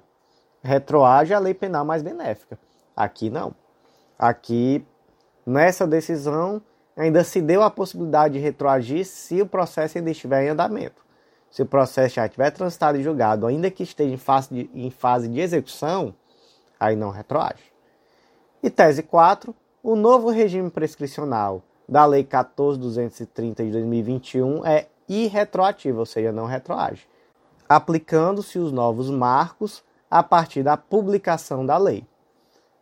retroage 0.61 1.33
a 1.33 1.39
lei 1.39 1.55
penal 1.55 1.83
mais 1.83 2.03
benéfica. 2.03 2.59
Aqui 2.95 3.31
não. 3.31 3.55
Aqui, 4.19 4.85
nessa 5.43 5.87
decisão, 5.87 6.61
ainda 6.99 7.23
se 7.23 7.41
deu 7.41 7.63
a 7.63 7.69
possibilidade 7.69 8.33
de 8.33 8.39
retroagir 8.39 9.05
se 9.05 9.41
o 9.41 9.45
processo 9.45 9.97
ainda 9.97 10.11
estiver 10.11 10.43
em 10.43 10.49
andamento. 10.49 11.01
Se 11.49 11.61
o 11.61 11.65
processo 11.65 12.15
já 12.15 12.25
estiver 12.25 12.51
transitado 12.51 12.97
e 12.97 13.03
julgado, 13.03 13.47
ainda 13.47 13.71
que 13.71 13.83
esteja 13.83 14.13
em 14.13 14.17
fase 14.17 14.53
de, 14.53 14.69
em 14.73 14.91
fase 14.91 15.29
de 15.29 15.39
execução, 15.39 16.13
aí 16.77 16.97
não 16.97 17.09
retroage. 17.09 17.63
E 18.61 18.69
tese 18.69 19.01
4, 19.01 19.55
o 19.81 19.95
novo 19.95 20.29
regime 20.29 20.69
prescricional 20.69 21.63
da 21.87 22.05
Lei 22.05 22.23
14.230 22.23 23.63
de 23.63 23.71
2021 23.71 24.65
é 24.65 24.87
irretroativo, 25.07 25.99
ou 25.99 26.05
seja, 26.05 26.33
não 26.33 26.45
retroage, 26.45 27.07
aplicando-se 27.67 28.59
os 28.59 28.73
novos 28.73 29.09
marcos 29.09 29.81
a 30.11 30.21
partir 30.21 30.63
da 30.63 30.75
publicação 30.75 31.65
da 31.65 31.77
lei. 31.77 32.05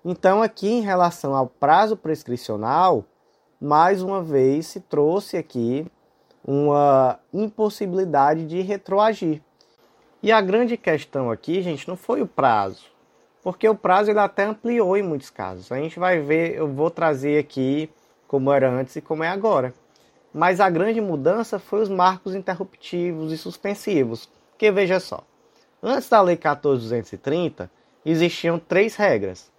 Então, 0.04 0.42
aqui 0.42 0.68
em 0.68 0.82
relação 0.82 1.36
ao 1.36 1.48
prazo 1.48 1.96
prescricional, 1.96 3.06
mais 3.60 4.02
uma 4.02 4.22
vez 4.22 4.68
se 4.68 4.80
trouxe 4.80 5.38
aqui 5.38 5.86
uma 6.46 7.20
impossibilidade 7.34 8.46
de 8.46 8.62
retroagir. 8.62 9.42
E 10.22 10.32
a 10.32 10.42
grande 10.42 10.78
questão 10.78 11.30
aqui, 11.30 11.62
gente, 11.62 11.88
não 11.88 11.96
foi 11.96 12.22
o 12.22 12.28
prazo, 12.28 12.86
porque 13.44 13.68
o 13.68 13.76
prazo 13.76 14.12
ele 14.12 14.20
até 14.20 14.46
ampliou 14.46 14.98
em 14.98 15.04
muitos 15.04 15.30
casos. 15.30 15.72
A 15.72 15.78
gente 15.78 16.00
vai 16.00 16.20
ver, 16.20 16.56
eu 16.56 16.68
vou 16.68 16.90
trazer 16.90 17.40
aqui 17.40 17.90
como 18.28 18.52
era 18.52 18.70
antes 18.70 18.96
e 18.96 19.02
como 19.02 19.24
é 19.24 19.30
agora. 19.30 19.74
Mas 20.34 20.60
a 20.60 20.70
grande 20.70 21.02
mudança 21.02 21.60
foi 21.60 21.82
os 21.82 21.90
marcos 21.90 22.36
interruptivos 22.36 23.32
e 23.32 23.38
suspensivos. 23.38 24.30
Que 24.58 24.72
veja 24.72 25.00
só, 25.00 25.24
Antes 25.82 26.10
da 26.10 26.20
Lei 26.22 26.36
14.230, 26.36 27.70
existiam 28.04 28.58
três 28.58 28.96
regras. 28.96 29.52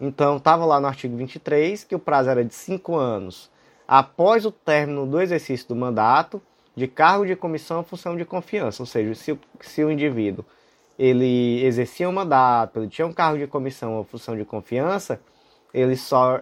Então, 0.00 0.36
estava 0.36 0.64
lá 0.64 0.80
no 0.80 0.86
artigo 0.86 1.16
23 1.16 1.84
que 1.84 1.94
o 1.94 1.98
prazo 1.98 2.30
era 2.30 2.44
de 2.44 2.54
cinco 2.54 2.96
anos 2.96 3.50
após 3.86 4.44
o 4.44 4.52
término 4.52 5.06
do 5.06 5.20
exercício 5.20 5.66
do 5.68 5.74
mandato 5.74 6.40
de 6.76 6.86
cargo 6.86 7.26
de 7.26 7.34
comissão 7.34 7.78
ou 7.78 7.82
função 7.82 8.16
de 8.16 8.24
confiança. 8.24 8.82
Ou 8.82 8.86
seja, 8.86 9.14
se 9.14 9.32
o, 9.32 9.38
se 9.60 9.82
o 9.82 9.90
indivíduo 9.90 10.44
ele 10.98 11.64
exercia 11.64 12.08
um 12.08 12.12
mandato, 12.12 12.80
ele 12.80 12.88
tinha 12.88 13.06
um 13.06 13.12
cargo 13.12 13.38
de 13.38 13.46
comissão 13.46 13.94
ou 13.94 14.04
função 14.04 14.36
de 14.36 14.44
confiança, 14.44 15.20
ele 15.72 15.96
só 15.96 16.40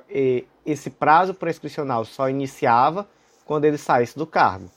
esse 0.65 0.91
prazo 0.91 1.33
prescricional 1.35 2.05
só 2.05 2.29
iniciava 2.29 3.07
quando 3.45 3.65
ele 3.65 3.79
saísse 3.79 4.19
do 4.19 4.27
cargo. 4.27 4.71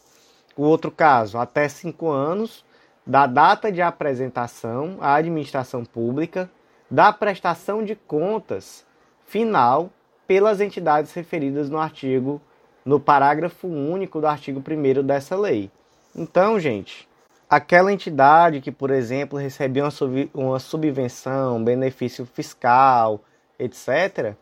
O 0.55 0.63
outro 0.63 0.91
caso, 0.91 1.37
até 1.37 1.67
cinco 1.67 2.09
anos 2.09 2.63
da 3.05 3.25
data 3.25 3.71
de 3.71 3.81
apresentação 3.81 4.97
à 5.01 5.15
administração 5.15 5.83
pública 5.83 6.49
da 6.89 7.13
prestação 7.13 7.83
de 7.83 7.95
contas 7.95 8.85
final 9.25 9.91
pelas 10.27 10.59
entidades 10.61 11.13
referidas 11.13 11.69
no 11.69 11.77
artigo 11.77 12.41
no 12.85 12.99
parágrafo 12.99 13.67
único 13.67 14.19
do 14.19 14.27
artigo 14.27 14.63
1 14.67 15.03
dessa 15.03 15.35
lei. 15.35 15.69
Então, 16.15 16.59
gente, 16.59 17.07
aquela 17.49 17.93
entidade 17.93 18.61
que, 18.61 18.71
por 18.71 18.89
exemplo, 18.89 19.37
recebia 19.37 19.83
uma, 19.83 19.91
sub, 19.91 20.29
uma 20.33 20.59
subvenção, 20.59 21.63
benefício 21.63 22.25
fiscal, 22.25 23.21
etc., 23.57 24.33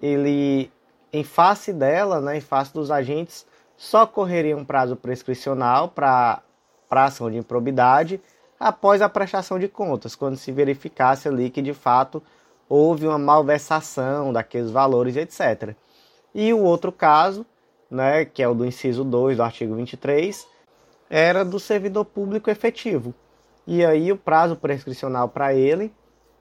ele, 0.00 0.70
em 1.12 1.24
face 1.24 1.72
dela, 1.72 2.20
né, 2.20 2.36
em 2.36 2.40
face 2.40 2.72
dos 2.72 2.90
agentes, 2.90 3.44
só 3.76 4.06
correria 4.06 4.56
um 4.56 4.64
prazo 4.64 4.94
prescricional 4.94 5.88
para 5.88 6.42
ação 6.90 7.30
de 7.30 7.36
improbidade 7.36 8.20
após 8.58 9.00
a 9.00 9.08
prestação 9.08 9.58
de 9.58 9.68
contas, 9.68 10.14
quando 10.14 10.36
se 10.36 10.50
verificasse 10.50 11.28
ali 11.28 11.50
que 11.50 11.62
de 11.62 11.74
fato 11.74 12.22
houve 12.68 13.06
uma 13.06 13.18
malversação 13.18 14.32
daqueles 14.32 14.70
valores, 14.70 15.16
etc. 15.16 15.74
E 16.34 16.52
o 16.52 16.62
outro 16.62 16.92
caso, 16.92 17.46
né, 17.90 18.24
que 18.24 18.42
é 18.42 18.48
o 18.48 18.54
do 18.54 18.66
inciso 18.66 19.04
2 19.04 19.36
do 19.36 19.42
artigo 19.42 19.74
23, 19.74 20.46
era 21.08 21.44
do 21.44 21.58
servidor 21.58 22.04
público 22.04 22.50
efetivo. 22.50 23.14
E 23.66 23.84
aí 23.84 24.12
o 24.12 24.16
prazo 24.16 24.56
prescricional 24.56 25.28
para 25.28 25.54
ele, 25.54 25.92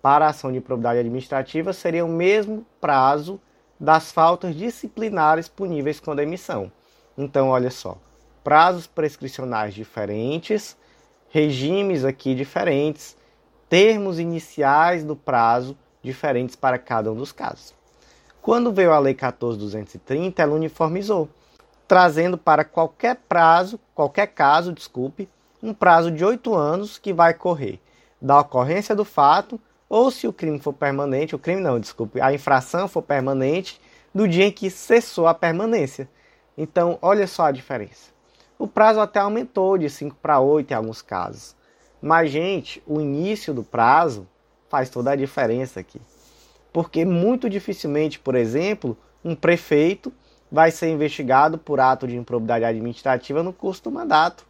para 0.01 0.25
a 0.25 0.29
ação 0.29 0.51
de 0.51 0.57
improbidade 0.57 0.99
administrativa, 0.99 1.73
seria 1.73 2.05
o 2.05 2.09
mesmo 2.09 2.65
prazo 2.79 3.39
das 3.79 4.11
faltas 4.11 4.55
disciplinares 4.55 5.47
puníveis 5.47 5.99
com 5.99 6.15
demissão. 6.15 6.71
Então, 7.17 7.49
olha 7.49 7.69
só, 7.69 7.97
prazos 8.43 8.87
prescricionais 8.87 9.73
diferentes, 9.73 10.77
regimes 11.29 12.05
aqui 12.05 12.33
diferentes, 12.33 13.15
termos 13.69 14.19
iniciais 14.19 15.03
do 15.03 15.15
prazo 15.15 15.77
diferentes 16.01 16.55
para 16.55 16.77
cada 16.77 17.11
um 17.11 17.15
dos 17.15 17.31
casos. 17.31 17.73
Quando 18.41 18.71
veio 18.71 18.93
a 18.93 18.99
Lei 18.99 19.13
14.230, 19.13 20.39
ela 20.39 20.55
uniformizou, 20.55 21.27
trazendo 21.87 22.37
para 22.37 22.63
qualquer 22.63 23.17
prazo, 23.27 23.79
qualquer 23.93 24.27
caso, 24.27 24.71
desculpe, 24.71 25.27
um 25.61 25.73
prazo 25.73 26.11
de 26.11 26.23
oito 26.23 26.55
anos 26.55 26.97
que 26.97 27.11
vai 27.11 27.33
correr 27.33 27.79
da 28.21 28.39
ocorrência 28.39 28.95
do 28.95 29.03
fato 29.03 29.59
ou 29.89 30.11
se 30.11 30.27
o 30.27 30.33
crime 30.33 30.59
for 30.59 30.73
permanente, 30.73 31.35
o 31.35 31.39
crime 31.39 31.61
não, 31.61 31.79
desculpe, 31.79 32.19
a 32.19 32.33
infração 32.33 32.87
for 32.87 33.01
permanente 33.01 33.79
do 34.13 34.27
dia 34.27 34.45
em 34.45 34.51
que 34.51 34.69
cessou 34.69 35.27
a 35.27 35.33
permanência. 35.33 36.09
Então, 36.57 36.97
olha 37.01 37.27
só 37.27 37.45
a 37.45 37.51
diferença. 37.51 38.16
O 38.59 38.67
prazo 38.67 38.99
até 38.99 39.19
aumentou 39.19 39.77
de 39.77 39.89
5 39.89 40.15
para 40.21 40.39
8 40.39 40.71
em 40.71 40.73
alguns 40.73 41.01
casos. 41.01 41.55
Mas, 42.01 42.31
gente, 42.31 42.81
o 42.87 42.99
início 42.99 43.53
do 43.53 43.63
prazo 43.63 44.27
faz 44.67 44.89
toda 44.89 45.11
a 45.11 45.15
diferença 45.15 45.79
aqui. 45.79 46.01
Porque 46.73 47.05
muito 47.05 47.49
dificilmente, 47.49 48.19
por 48.19 48.35
exemplo, 48.35 48.97
um 49.23 49.35
prefeito 49.35 50.11
vai 50.51 50.71
ser 50.71 50.89
investigado 50.89 51.57
por 51.57 51.79
ato 51.79 52.07
de 52.07 52.15
improbidade 52.15 52.65
administrativa 52.65 53.43
no 53.43 53.53
curso 53.53 53.83
do 53.83 53.91
mandato. 53.91 54.45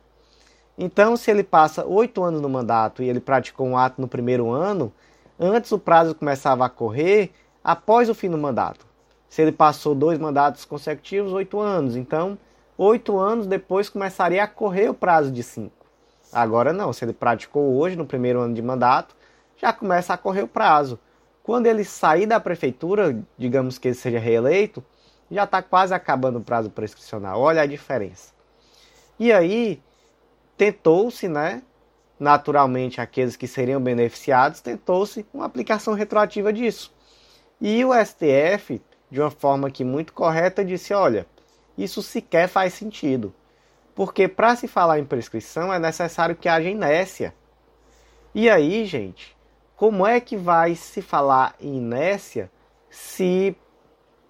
Então, 0.78 1.18
se 1.18 1.32
ele 1.32 1.44
passa 1.44 1.86
oito 1.86 2.24
anos 2.24 2.40
no 2.40 2.50
mandato 2.50 3.02
e 3.02 3.10
ele 3.10 3.20
praticou 3.20 3.68
um 3.68 3.78
ato 3.78 4.00
no 4.00 4.08
primeiro 4.08 4.52
ano, 4.52 4.94
antes 5.40 5.72
o 5.72 5.80
prazo 5.80 6.14
começava 6.14 6.66
a 6.66 6.70
correr 6.70 7.32
após 7.64 8.10
o 8.10 8.16
fim 8.16 8.30
do 8.30 8.38
mandato. 8.38 8.86
Se 9.28 9.42
ele 9.42 9.52
passou 9.52 9.96
dois 9.96 10.20
mandatos 10.20 10.64
consecutivos, 10.66 11.34
oito 11.34 11.60
anos. 11.60 11.96
Então, 11.96 12.38
oito 12.77 13.17
anos 13.17 13.48
depois 13.48 13.89
começaria 13.89 14.43
a 14.43 14.48
correr 14.48 14.89
o 14.89 14.93
prazo 14.93 15.31
de 15.31 15.41
cinco. 15.43 15.86
Agora 16.31 16.74
não, 16.74 16.93
se 16.93 17.03
ele 17.03 17.13
praticou 17.13 17.77
hoje, 17.77 17.96
no 17.96 18.05
primeiro 18.05 18.39
ano 18.39 18.53
de 18.53 18.62
mandato, 18.62 19.15
já 19.55 19.74
começa 19.74 20.13
a 20.13 20.17
correr 20.17 20.43
o 20.43 20.48
prazo. 20.48 21.00
Quando 21.41 21.65
ele 21.65 21.84
sair 21.84 22.25
da 22.25 22.39
prefeitura, 22.39 23.17
digamos 23.38 23.77
que 23.77 23.88
ele 23.88 23.96
seja 23.96 24.19
reeleito, 24.19 24.84
já 25.31 25.46
está 25.46 25.62
quase 25.62 25.93
acabando 25.93 26.39
o 26.39 26.43
prazo 26.43 26.69
prescricional. 26.69 27.39
Olha 27.39 27.62
a 27.62 27.65
diferença. 27.65 28.34
E 29.19 29.31
aí, 29.31 29.81
tentou-se, 30.57 31.27
né? 31.27 31.63
Naturalmente, 32.19 33.00
aqueles 33.00 33.36
que 33.36 33.48
seriam 33.48 33.81
beneficiados, 33.81 34.60
tentou-se 34.60 35.25
uma 35.34 35.46
aplicação 35.46 35.93
retroativa 35.93 36.51
disso. 36.51 36.93
E 37.62 37.84
o 37.86 37.93
STF, 37.93 38.81
de 39.10 39.22
uma 39.22 39.31
forma 39.31 39.72
que 39.72 39.84
muito 39.84 40.13
correta, 40.13 40.65
disse: 40.65 40.93
olha, 40.93 41.25
isso 41.77 42.01
sequer 42.01 42.48
faz 42.48 42.74
sentido. 42.74 43.34
Porque 43.93 44.27
para 44.27 44.55
se 44.55 44.67
falar 44.67 45.00
em 45.00 45.05
prescrição 45.05 45.74
é 45.74 45.79
necessário 45.79 46.36
que 46.36 46.50
haja 46.50 46.69
inércia. 46.69 47.34
E 48.34 48.50
aí, 48.50 48.86
gente, 48.86 49.36
como 49.75 50.05
é 50.05 50.19
que 50.19 50.38
vai 50.38 50.75
se 50.75 51.01
falar 51.01 51.55
em 51.60 51.77
inércia 51.77 52.51
se 52.89 53.55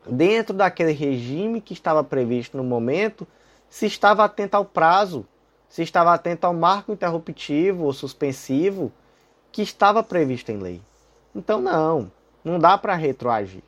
dentro 0.06 0.54
daquele 0.54 0.92
regime 0.92 1.62
que 1.62 1.74
estava 1.74 2.04
previsto 2.04 2.58
no 2.58 2.64
momento, 2.64 3.28
se 3.70 3.86
estava 3.86 4.24
atento 4.24 4.56
ao 4.56 4.66
prazo, 4.66 5.26
se 5.70 5.84
estava 5.84 6.14
atento 6.14 6.46
ao 6.48 6.54
marco 6.54 6.92
interruptivo 6.92 7.84
ou 7.84 7.94
suspensivo 7.94 8.92
que 9.52 9.62
estava 9.62 10.02
previsto 10.02 10.52
em 10.52 10.58
lei. 10.58 10.82
Então 11.36 11.62
não, 11.62 12.12
não 12.44 12.58
dá 12.58 12.78
para 12.78 12.96
retroagir. 12.96 13.64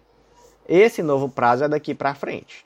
Esse 0.68 1.02
novo 1.04 1.28
prazo 1.28 1.66
é 1.66 1.68
daqui 1.68 1.94
para 1.94 2.16
frente. 2.16 2.66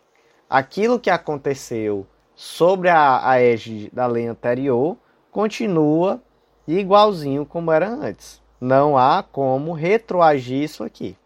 Aquilo 0.53 1.00
que 1.00 1.10
aconteceu 1.10 2.05
sobre 2.36 2.88
a, 2.88 3.27
a 3.27 3.41
égide 3.41 3.89
da 3.91 4.05
lei 4.05 4.27
anterior 4.27 4.95
continua 5.31 6.22
igualzinho 6.67 7.43
como 7.43 7.72
era 7.72 7.89
antes. 7.89 8.39
Não 8.62 8.95
há 8.95 9.24
como 9.24 9.74
retroagir 9.74 10.62
isso 10.62 10.83
aqui. 10.83 11.17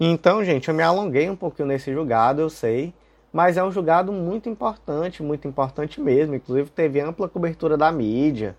Então, 0.00 0.42
gente, 0.44 0.66
eu 0.66 0.74
me 0.74 0.82
alonguei 0.82 1.30
um 1.30 1.36
pouquinho 1.36 1.68
nesse 1.68 1.92
julgado, 1.92 2.40
eu 2.40 2.50
sei, 2.50 2.92
mas 3.32 3.56
é 3.56 3.62
um 3.62 3.70
julgado 3.70 4.10
muito 4.10 4.48
importante, 4.48 5.22
muito 5.22 5.46
importante 5.46 6.00
mesmo. 6.00 6.34
Inclusive, 6.34 6.68
teve 6.68 7.00
ampla 7.00 7.28
cobertura 7.28 7.76
da 7.76 7.92
mídia. 7.92 8.56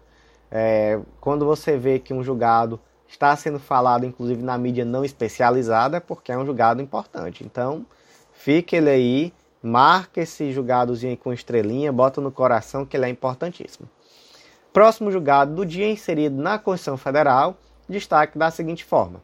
É, 0.50 0.98
quando 1.20 1.46
você 1.46 1.76
vê 1.76 2.00
que 2.00 2.14
um 2.14 2.24
julgado 2.24 2.80
está 3.06 3.36
sendo 3.36 3.60
falado, 3.60 4.06
inclusive 4.06 4.42
na 4.42 4.58
mídia 4.58 4.86
não 4.86 5.04
especializada, 5.04 5.98
é 5.98 6.00
porque 6.00 6.32
é 6.32 6.38
um 6.38 6.46
julgado 6.46 6.82
importante. 6.82 7.44
Então, 7.44 7.86
fique 8.32 8.78
ele 8.78 8.90
aí, 8.90 9.34
marca 9.62 10.22
esse 10.22 10.52
julgadozinho 10.52 11.12
aí 11.12 11.18
com 11.18 11.34
estrelinha, 11.34 11.92
bota 11.92 12.22
no 12.22 12.32
coração 12.32 12.86
que 12.86 12.96
ele 12.96 13.06
é 13.06 13.10
importantíssimo. 13.10 13.90
Próximo 14.72 15.12
julgado 15.12 15.54
do 15.56 15.66
dia 15.66 15.90
inserido 15.90 16.42
na 16.42 16.58
Constituição 16.60 16.98
Federal, 16.98 17.58
destaque 17.88 18.38
da 18.38 18.52
seguinte 18.52 18.86
forma 18.86 19.22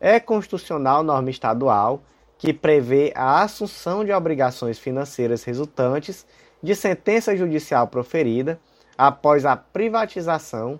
é 0.00 0.20
constitucional 0.20 1.02
norma 1.02 1.30
estadual 1.30 2.02
que 2.36 2.52
prevê 2.52 3.12
a 3.16 3.42
assunção 3.42 4.04
de 4.04 4.12
obrigações 4.12 4.78
financeiras 4.78 5.42
resultantes 5.42 6.24
de 6.62 6.74
sentença 6.74 7.36
judicial 7.36 7.88
proferida 7.88 8.60
após 8.96 9.44
a 9.44 9.56
privatização 9.56 10.78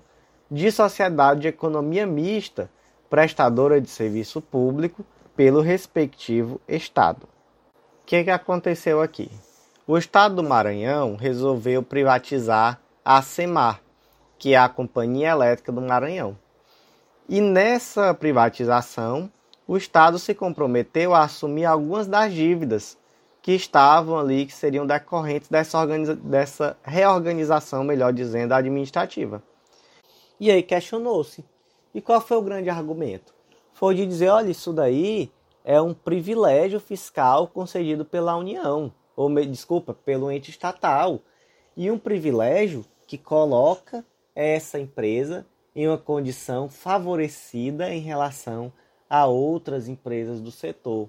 de 0.50 0.70
sociedade 0.70 1.40
de 1.40 1.48
economia 1.48 2.06
mista 2.06 2.70
prestadora 3.10 3.80
de 3.80 3.88
serviço 3.88 4.40
público 4.40 5.04
pelo 5.36 5.60
respectivo 5.60 6.60
Estado. 6.68 7.28
Que, 8.08 8.24
que 8.24 8.30
aconteceu 8.30 9.02
aqui? 9.02 9.30
O 9.86 9.98
Estado 9.98 10.36
do 10.36 10.42
Maranhão 10.42 11.14
resolveu 11.14 11.82
privatizar 11.82 12.80
a 13.04 13.20
CEMAR, 13.20 13.82
que 14.38 14.54
é 14.54 14.56
a 14.56 14.66
Companhia 14.66 15.28
Elétrica 15.28 15.70
do 15.70 15.82
Maranhão. 15.82 16.34
E 17.28 17.38
nessa 17.38 18.14
privatização, 18.14 19.30
o 19.66 19.76
Estado 19.76 20.18
se 20.18 20.34
comprometeu 20.34 21.14
a 21.14 21.24
assumir 21.24 21.66
algumas 21.66 22.06
das 22.06 22.32
dívidas 22.32 22.96
que 23.42 23.52
estavam 23.52 24.18
ali, 24.18 24.46
que 24.46 24.54
seriam 24.54 24.86
decorrentes 24.86 25.50
dessa, 25.50 25.86
dessa 26.16 26.78
reorganização, 26.82 27.84
melhor 27.84 28.14
dizendo, 28.14 28.54
administrativa. 28.54 29.42
E 30.40 30.50
aí 30.50 30.62
questionou-se. 30.62 31.44
E 31.94 32.00
qual 32.00 32.22
foi 32.22 32.38
o 32.38 32.42
grande 32.42 32.70
argumento? 32.70 33.34
Foi 33.74 33.94
de 33.94 34.06
dizer, 34.06 34.30
olha, 34.30 34.50
isso 34.50 34.72
daí 34.72 35.30
é 35.64 35.80
um 35.80 35.92
privilégio 35.92 36.80
fiscal 36.80 37.46
concedido 37.48 38.04
pela 38.04 38.36
União, 38.36 38.92
ou 39.16 39.28
desculpa, 39.44 39.92
pelo 39.92 40.30
ente 40.30 40.50
estatal, 40.50 41.20
e 41.76 41.90
um 41.90 41.98
privilégio 41.98 42.84
que 43.06 43.18
coloca 43.18 44.04
essa 44.34 44.78
empresa 44.78 45.46
em 45.74 45.86
uma 45.88 45.98
condição 45.98 46.68
favorecida 46.68 47.92
em 47.92 48.00
relação 48.00 48.72
a 49.08 49.26
outras 49.26 49.88
empresas 49.88 50.40
do 50.40 50.50
setor. 50.50 51.08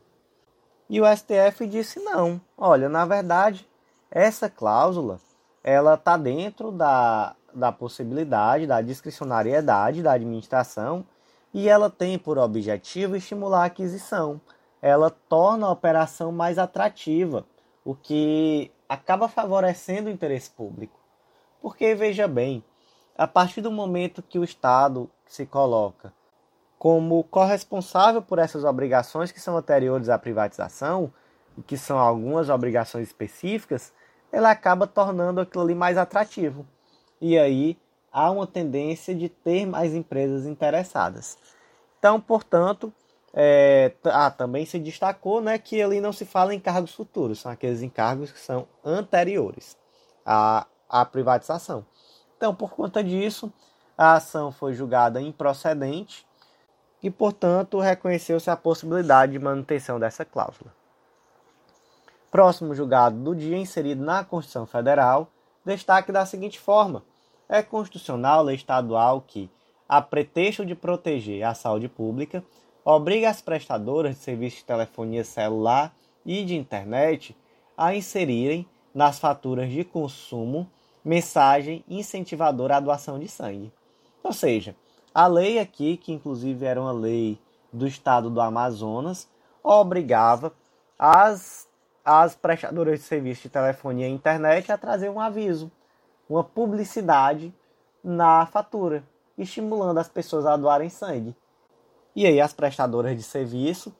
E 0.89 0.99
o 0.99 1.05
STF 1.05 1.67
disse 1.67 1.99
não. 1.99 2.41
Olha, 2.57 2.89
na 2.89 3.05
verdade, 3.05 3.67
essa 4.09 4.49
cláusula 4.49 5.19
ela 5.63 5.95
está 5.95 6.17
dentro 6.17 6.71
da, 6.71 7.35
da 7.53 7.71
possibilidade, 7.71 8.65
da 8.65 8.81
discricionariedade 8.81 10.01
da 10.01 10.13
administração 10.13 11.05
e 11.53 11.67
ela 11.67 11.89
tem 11.89 12.17
por 12.17 12.37
objetivo 12.37 13.15
estimular 13.15 13.63
a 13.63 13.65
aquisição. 13.65 14.39
Ela 14.81 15.09
torna 15.09 15.67
a 15.67 15.71
operação 15.71 16.31
mais 16.31 16.57
atrativa, 16.57 17.45
o 17.83 17.95
que 17.95 18.71
acaba 18.87 19.27
favorecendo 19.27 20.09
o 20.09 20.11
interesse 20.11 20.49
público. 20.49 20.99
Porque, 21.61 21.93
veja 21.95 22.27
bem, 22.27 22.63
a 23.17 23.27
partir 23.27 23.61
do 23.61 23.71
momento 23.71 24.23
que 24.23 24.39
o 24.39 24.43
Estado 24.43 25.09
se 25.25 25.45
coloca 25.45 26.13
como 26.77 27.23
corresponsável 27.25 28.21
por 28.21 28.39
essas 28.39 28.63
obrigações 28.63 29.31
que 29.33 29.41
são 29.41 29.57
anteriores 29.57 30.07
à 30.07 30.17
privatização, 30.17 31.11
e 31.59 31.61
que 31.61 31.77
são 31.77 31.99
algumas 31.99 32.49
obrigações 32.49 33.07
específicas, 33.07 33.93
ela 34.31 34.49
acaba 34.49 34.87
tornando 34.87 35.41
aquilo 35.41 35.63
ali 35.63 35.75
mais 35.75 35.97
atrativo. 35.97 36.65
E 37.19 37.37
aí 37.37 37.77
há 38.11 38.29
uma 38.31 38.47
tendência 38.47 39.13
de 39.13 39.29
ter 39.29 39.65
mais 39.65 39.93
empresas 39.93 40.45
interessadas. 40.45 41.37
Então, 41.97 42.19
portanto, 42.19 42.93
é, 43.33 43.93
ah, 44.05 44.31
também 44.31 44.65
se 44.65 44.79
destacou 44.79 45.41
né, 45.41 45.57
que 45.57 45.81
ali 45.81 46.01
não 46.01 46.11
se 46.11 46.25
fala 46.25 46.53
em 46.53 46.59
cargos 46.59 46.93
futuros, 46.93 47.39
são 47.39 47.51
aqueles 47.51 47.81
encargos 47.81 48.31
que 48.31 48.39
são 48.39 48.67
anteriores 48.83 49.77
à, 50.25 50.65
à 50.89 51.05
privatização. 51.05 51.85
Então, 52.37 52.55
por 52.55 52.71
conta 52.71 53.03
disso, 53.03 53.51
a 53.97 54.13
ação 54.13 54.51
foi 54.51 54.73
julgada 54.73 55.21
improcedente 55.21 56.25
e, 57.03 57.09
portanto, 57.09 57.79
reconheceu-se 57.79 58.49
a 58.49 58.57
possibilidade 58.57 59.33
de 59.33 59.39
manutenção 59.39 59.99
dessa 59.99 60.23
cláusula. 60.25 60.73
Próximo 62.31 62.73
julgado 62.73 63.17
do 63.17 63.35
dia 63.35 63.57
inserido 63.57 64.03
na 64.03 64.23
Constituição 64.23 64.65
Federal, 64.65 65.27
destaque 65.65 66.11
da 66.11 66.25
seguinte 66.25 66.59
forma: 66.59 67.03
é 67.49 67.63
constitucional 67.63 68.43
lei 68.43 68.55
estadual 68.55 69.21
que, 69.21 69.49
a 69.87 70.01
pretexto 70.01 70.63
de 70.63 70.75
proteger 70.75 71.43
a 71.43 71.55
saúde 71.55 71.89
pública, 71.89 72.43
obriga 72.85 73.29
as 73.29 73.41
prestadoras 73.41 74.15
de 74.15 74.21
serviços 74.21 74.59
de 74.59 74.65
telefonia 74.65 75.23
celular 75.23 75.93
e 76.23 76.45
de 76.45 76.55
internet 76.55 77.35
a 77.75 77.95
inserirem 77.95 78.67
nas 78.93 79.17
faturas 79.17 79.69
de 79.69 79.83
consumo 79.83 80.69
mensagem 81.03 81.83
incentivadora 81.89 82.77
à 82.77 82.79
doação 82.79 83.17
de 83.17 83.27
sangue. 83.27 83.71
Ou 84.21 84.33
seja, 84.33 84.75
a 85.13 85.25
lei 85.27 85.57
aqui, 85.57 85.97
que 85.97 86.11
inclusive 86.11 86.65
era 86.65 86.79
uma 86.79 86.91
lei 86.91 87.39
do 87.73 87.87
estado 87.87 88.29
do 88.29 88.41
Amazonas, 88.41 89.27
obrigava 89.63 90.53
as, 90.97 91.67
as 92.03 92.35
prestadoras 92.35 92.99
de 92.99 93.05
serviço 93.05 93.43
de 93.43 93.49
telefonia 93.49 94.07
e 94.07 94.11
internet 94.11 94.71
a 94.71 94.77
trazer 94.77 95.09
um 95.09 95.19
aviso, 95.19 95.71
uma 96.29 96.43
publicidade 96.43 97.53
na 98.03 98.45
fatura, 98.45 99.03
estimulando 99.37 99.97
as 99.97 100.07
pessoas 100.07 100.45
a 100.45 100.55
doarem 100.55 100.89
sangue. 100.89 101.35
E 102.15 102.25
aí 102.25 102.39
as 102.39 102.53
prestadoras 102.53 103.17
de 103.17 103.23
serviço, 103.23 103.93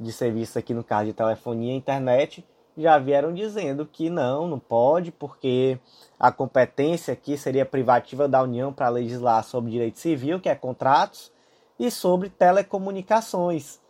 de 0.00 0.10
serviço 0.10 0.58
aqui 0.58 0.72
no 0.72 0.82
caso 0.82 1.06
de 1.06 1.12
telefonia 1.12 1.72
e 1.72 1.76
internet, 1.76 2.44
já 2.76 2.98
vieram 2.98 3.32
dizendo 3.32 3.86
que 3.86 4.10
não, 4.10 4.48
não 4.48 4.58
pode, 4.58 5.12
porque 5.12 5.78
a 6.18 6.32
competência 6.32 7.12
aqui 7.12 7.36
seria 7.36 7.64
privativa 7.64 8.26
da 8.26 8.42
União 8.42 8.72
para 8.72 8.88
legislar 8.88 9.44
sobre 9.44 9.70
direito 9.70 9.98
civil, 9.98 10.40
que 10.40 10.48
é 10.48 10.54
contratos, 10.54 11.32
e 11.78 11.90
sobre 11.90 12.28
telecomunicações. 12.28 13.80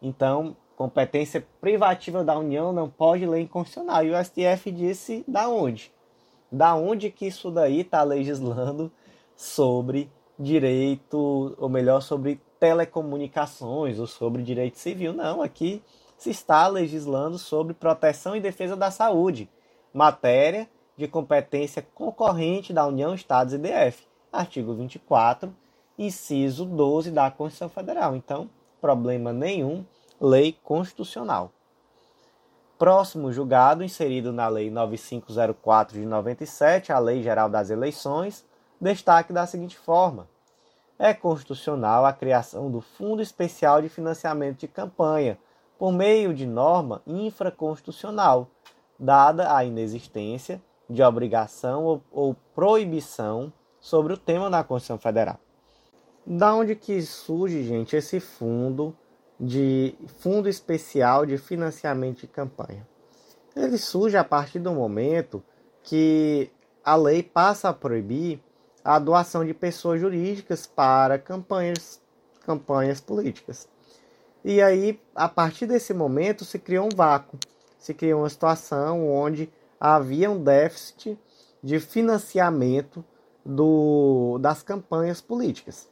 Então, 0.00 0.56
competência 0.76 1.46
privativa 1.60 2.24
da 2.24 2.38
União 2.38 2.72
não 2.72 2.88
pode 2.88 3.26
lei 3.26 3.42
inconstitucional. 3.42 4.04
E 4.04 4.10
o 4.10 4.24
STF 4.24 4.70
disse 4.70 5.24
da 5.28 5.48
onde? 5.48 5.92
Da 6.50 6.74
onde 6.74 7.10
que 7.10 7.26
isso 7.26 7.50
daí 7.50 7.80
está 7.80 8.02
legislando 8.02 8.90
sobre 9.36 10.10
direito, 10.38 11.54
ou 11.58 11.68
melhor, 11.68 12.00
sobre 12.00 12.40
telecomunicações 12.58 13.98
ou 13.98 14.06
sobre 14.06 14.42
direito 14.42 14.78
civil? 14.78 15.12
Não, 15.12 15.42
aqui 15.42 15.82
se 16.16 16.30
está 16.30 16.66
legislando 16.68 17.38
sobre 17.38 17.72
proteção 17.72 18.36
e 18.36 18.40
defesa 18.40 18.76
da 18.76 18.90
saúde, 18.90 19.48
matéria 19.92 20.68
de 20.96 21.08
competência 21.08 21.86
concorrente 21.94 22.74
da 22.74 22.86
União, 22.86 23.14
Estados 23.14 23.54
e 23.54 23.58
DF. 23.58 24.06
Artigo 24.30 24.74
24, 24.74 25.50
inciso 25.98 26.64
12 26.66 27.10
da 27.10 27.30
Constituição 27.30 27.68
Federal. 27.68 28.14
Então, 28.14 28.50
problema 28.80 29.32
nenhum, 29.32 29.84
lei 30.20 30.54
constitucional. 30.62 31.52
Próximo 32.80 33.30
julgado, 33.30 33.84
inserido 33.84 34.32
na 34.32 34.48
Lei 34.48 34.70
9504 34.70 36.00
de 36.00 36.06
97, 36.06 36.90
a 36.90 36.98
Lei 36.98 37.22
Geral 37.22 37.46
das 37.50 37.68
Eleições, 37.68 38.42
destaque 38.80 39.34
da 39.34 39.46
seguinte 39.46 39.76
forma: 39.76 40.26
é 40.98 41.12
constitucional 41.12 42.06
a 42.06 42.12
criação 42.14 42.70
do 42.70 42.80
Fundo 42.80 43.20
Especial 43.20 43.82
de 43.82 43.90
Financiamento 43.90 44.60
de 44.60 44.66
Campanha, 44.66 45.38
por 45.78 45.92
meio 45.92 46.32
de 46.32 46.46
norma 46.46 47.02
infraconstitucional, 47.06 48.48
dada 48.98 49.54
a 49.54 49.62
inexistência 49.62 50.58
de 50.88 51.02
obrigação 51.02 51.84
ou, 51.84 52.02
ou 52.10 52.34
proibição 52.54 53.52
sobre 53.78 54.14
o 54.14 54.16
tema 54.16 54.48
na 54.48 54.64
Constituição 54.64 54.96
Federal. 54.96 55.38
Da 56.26 56.54
onde 56.54 56.74
que 56.74 57.02
surge, 57.02 57.62
gente, 57.62 57.94
esse 57.94 58.20
fundo 58.20 58.96
de 59.40 59.94
fundo 60.18 60.48
especial 60.48 61.24
de 61.24 61.38
financiamento 61.38 62.20
de 62.20 62.26
campanha? 62.26 62.86
Ele 63.56 63.78
surge 63.78 64.16
a 64.16 64.24
partir 64.24 64.58
do 64.58 64.72
momento 64.72 65.42
que 65.82 66.50
a 66.84 66.94
lei 66.94 67.22
passa 67.22 67.68
a 67.68 67.72
proibir 67.72 68.40
a 68.84 68.98
doação 68.98 69.44
de 69.44 69.54
pessoas 69.54 70.00
jurídicas 70.00 70.66
para 70.66 71.18
campanhas, 71.18 72.00
campanhas 72.44 73.00
políticas. 73.00 73.68
E 74.44 74.62
aí, 74.62 74.98
a 75.14 75.28
partir 75.28 75.66
desse 75.66 75.92
momento, 75.92 76.44
se 76.44 76.58
criou 76.58 76.86
um 76.86 76.96
vácuo, 76.96 77.38
se 77.78 77.92
criou 77.92 78.20
uma 78.20 78.28
situação 78.30 79.10
onde 79.10 79.50
havia 79.78 80.30
um 80.30 80.42
déficit 80.42 81.18
de 81.62 81.78
financiamento 81.78 83.04
do, 83.44 84.38
das 84.38 84.62
campanhas 84.62 85.20
políticas. 85.20 85.88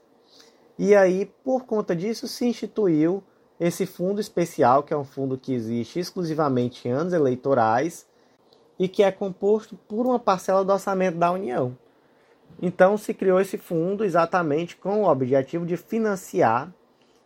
E 0.78 0.94
aí, 0.94 1.26
por 1.44 1.64
conta 1.64 1.94
disso, 1.94 2.28
se 2.28 2.46
instituiu 2.46 3.22
esse 3.60 3.86
fundo 3.86 4.20
especial, 4.20 4.82
que 4.82 4.94
é 4.94 4.96
um 4.96 5.04
fundo 5.04 5.36
que 5.36 5.52
existe 5.52 5.98
exclusivamente 5.98 6.86
em 6.86 6.92
anos 6.92 7.12
eleitorais 7.12 8.06
e 8.78 8.86
que 8.88 9.02
é 9.02 9.10
composto 9.10 9.76
por 9.88 10.06
uma 10.06 10.18
parcela 10.18 10.64
do 10.64 10.72
orçamento 10.72 11.18
da 11.18 11.32
União. 11.32 11.76
Então, 12.60 12.96
se 12.96 13.12
criou 13.12 13.40
esse 13.40 13.58
fundo 13.58 14.04
exatamente 14.04 14.76
com 14.76 15.02
o 15.02 15.08
objetivo 15.08 15.66
de 15.66 15.76
financiar 15.76 16.72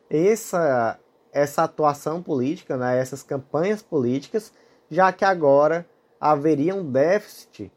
essa, 0.08 0.98
essa 1.32 1.64
atuação 1.64 2.22
política, 2.22 2.76
né, 2.76 2.98
essas 2.98 3.22
campanhas 3.22 3.82
políticas, 3.82 4.52
já 4.90 5.12
que 5.12 5.24
agora 5.24 5.86
haveria 6.20 6.74
um 6.74 6.90
déficit 6.90 7.72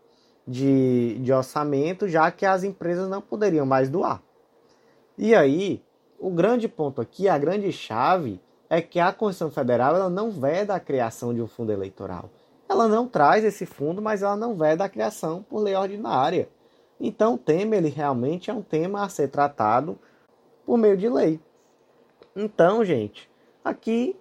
de, 0.48 1.18
de 1.20 1.34
orçamento, 1.34 2.08
já 2.08 2.30
que 2.32 2.46
as 2.46 2.64
empresas 2.64 3.10
não 3.10 3.22
poderiam 3.22 3.66
mais 3.66 3.90
doar. 3.90 4.22
E 5.18 5.34
aí, 5.34 5.82
o 6.20 6.30
grande 6.30 6.68
ponto 6.68 7.02
aqui, 7.02 7.28
a 7.28 7.38
grande 7.38 7.72
chave, 7.72 8.40
é 8.70 8.82
que 8.82 9.00
a 9.00 9.12
Constituição 9.12 9.52
Federal 9.52 9.96
ela 9.96 10.10
não 10.10 10.32
veda 10.32 10.76
a 10.76 10.80
criação 10.80 11.34
de 11.34 11.42
um 11.42 11.48
fundo 11.48 11.72
eleitoral. 11.72 12.30
Ela 12.68 12.88
não 12.88 13.08
traz 13.08 13.44
esse 13.44 13.66
fundo, 13.66 14.02
mas 14.02 14.24
ela 14.24 14.36
não 14.36 14.56
veda 14.56 14.84
a 14.84 14.90
criação 14.90 15.44
por 15.44 15.60
lei 15.60 15.76
ordinária. 15.76 16.50
Então, 17.00 17.36
o 17.36 17.38
tema 17.38 17.76
ele 17.76 17.90
realmente 17.90 18.50
é 18.50 18.54
um 18.54 18.62
tema 18.62 19.04
a 19.04 19.10
ser 19.10 19.28
tratado 19.28 19.98
por 20.66 20.78
meio 20.78 20.98
de 20.98 21.08
lei. 21.08 21.40
Então, 22.36 22.84
gente, 22.84 23.30
aqui 23.64 24.16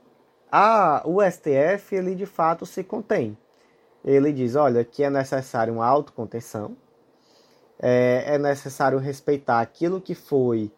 a, 0.50 1.02
o 1.04 1.20
STF 1.22 1.94
ele 1.94 2.14
de 2.14 2.26
fato 2.26 2.66
se 2.66 2.84
contém. 2.84 3.36
Ele 4.04 4.32
diz, 4.32 4.54
olha, 4.54 4.84
que 4.84 5.02
é 5.02 5.08
necessário 5.08 5.72
uma 5.72 5.86
autocontenção, 5.86 6.76
é, 7.80 8.24
é 8.26 8.38
necessário 8.38 8.98
respeitar 8.98 9.60
aquilo 9.60 10.00
que 10.00 10.14
foi 10.14 10.70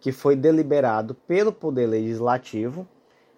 que 0.00 0.12
foi 0.12 0.34
deliberado 0.34 1.14
pelo 1.14 1.52
Poder 1.52 1.86
Legislativo, 1.86 2.88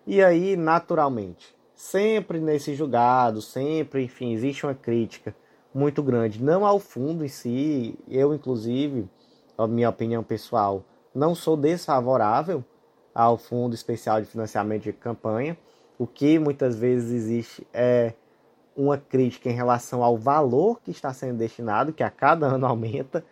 e 0.06 0.22
aí, 0.22 0.56
naturalmente, 0.56 1.54
sempre 1.74 2.40
nesse 2.40 2.74
julgado, 2.74 3.40
sempre, 3.40 4.04
enfim, 4.04 4.32
existe 4.32 4.66
uma 4.66 4.74
crítica 4.74 5.34
muito 5.74 6.02
grande, 6.02 6.42
não 6.42 6.66
ao 6.66 6.78
fundo 6.78 7.24
em 7.24 7.28
si, 7.28 7.98
eu, 8.08 8.34
inclusive, 8.34 9.08
a 9.56 9.66
minha 9.66 9.88
opinião 9.88 10.22
pessoal, 10.22 10.84
não 11.14 11.34
sou 11.34 11.56
desfavorável 11.56 12.64
ao 13.14 13.36
Fundo 13.36 13.74
Especial 13.74 14.20
de 14.20 14.26
Financiamento 14.26 14.82
de 14.82 14.92
Campanha. 14.92 15.56
O 15.98 16.06
que 16.06 16.38
muitas 16.38 16.78
vezes 16.78 17.10
existe 17.10 17.66
é 17.72 18.14
uma 18.74 18.96
crítica 18.96 19.50
em 19.50 19.54
relação 19.54 20.02
ao 20.02 20.16
valor 20.16 20.80
que 20.80 20.90
está 20.90 21.12
sendo 21.12 21.38
destinado, 21.38 21.92
que 21.92 22.02
a 22.02 22.10
cada 22.10 22.46
ano 22.46 22.66
aumenta 22.66 23.24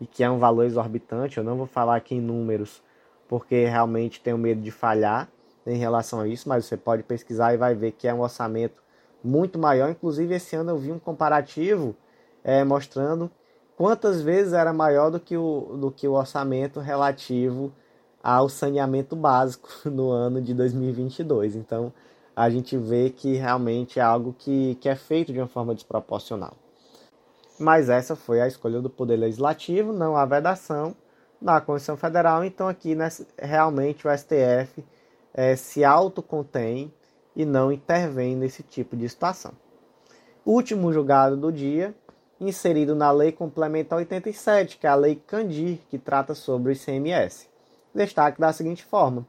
e 0.00 0.06
que 0.06 0.22
é 0.22 0.30
um 0.30 0.38
valor 0.38 0.64
exorbitante. 0.64 1.38
Eu 1.38 1.44
não 1.44 1.56
vou 1.56 1.66
falar 1.66 1.96
aqui 1.96 2.16
em 2.16 2.20
números, 2.20 2.82
porque 3.28 3.64
realmente 3.66 4.20
tenho 4.20 4.36
medo 4.36 4.60
de 4.60 4.70
falhar 4.70 5.28
em 5.68 5.76
relação 5.76 6.20
a 6.20 6.28
isso, 6.28 6.48
mas 6.48 6.64
você 6.64 6.76
pode 6.76 7.02
pesquisar 7.02 7.52
e 7.52 7.56
vai 7.56 7.74
ver 7.74 7.92
que 7.92 8.08
é 8.08 8.14
um 8.14 8.20
orçamento 8.20 8.82
muito 9.22 9.58
maior. 9.58 9.90
Inclusive, 9.90 10.34
esse 10.34 10.56
ano 10.56 10.70
eu 10.70 10.78
vi 10.78 10.90
um 10.90 10.98
comparativo 10.98 11.94
é, 12.42 12.64
mostrando 12.64 13.30
quantas 13.76 14.22
vezes 14.22 14.52
era 14.52 14.72
maior 14.72 15.10
do 15.10 15.20
que, 15.20 15.36
o, 15.36 15.76
do 15.80 15.90
que 15.90 16.08
o 16.08 16.12
orçamento 16.12 16.80
relativo 16.80 17.72
ao 18.22 18.48
saneamento 18.48 19.14
básico 19.14 19.68
no 19.84 20.10
ano 20.10 20.40
de 20.40 20.54
2022. 20.54 21.56
Então, 21.56 21.92
a 22.34 22.48
gente 22.48 22.76
vê 22.76 23.10
que 23.10 23.34
realmente 23.34 23.98
é 23.98 24.02
algo 24.02 24.34
que, 24.36 24.76
que 24.76 24.88
é 24.88 24.94
feito 24.94 25.32
de 25.32 25.38
uma 25.38 25.48
forma 25.48 25.74
desproporcional. 25.74 26.54
Mas 27.58 27.88
essa 27.88 28.14
foi 28.14 28.40
a 28.40 28.46
escolha 28.46 28.80
do 28.80 28.88
Poder 28.88 29.16
Legislativo, 29.16 29.92
não 29.92 30.16
há 30.16 30.24
vedação 30.24 30.94
na 31.42 31.60
Constituição 31.60 31.96
Federal. 31.96 32.44
Então, 32.44 32.68
aqui 32.68 32.96
realmente 33.36 34.06
o 34.06 34.16
STF 34.16 34.84
é, 35.32 35.56
se 35.56 35.84
autocontém 35.84 36.92
e 37.34 37.44
não 37.44 37.70
intervém 37.70 38.34
nesse 38.34 38.62
tipo 38.62 38.96
de 38.96 39.08
situação. 39.08 39.52
Último 40.44 40.92
julgado 40.92 41.36
do 41.36 41.52
dia, 41.52 41.94
inserido 42.40 42.94
na 42.94 43.10
Lei 43.10 43.32
Complementar 43.32 43.98
87, 43.98 44.78
que 44.78 44.86
é 44.86 44.90
a 44.90 44.94
Lei 44.94 45.16
Candir, 45.16 45.80
que 45.88 45.98
trata 45.98 46.34
sobre 46.34 46.72
o 46.72 46.74
ICMS. 46.74 47.48
Destaque 47.94 48.40
da 48.40 48.52
seguinte 48.52 48.84
forma: 48.84 49.26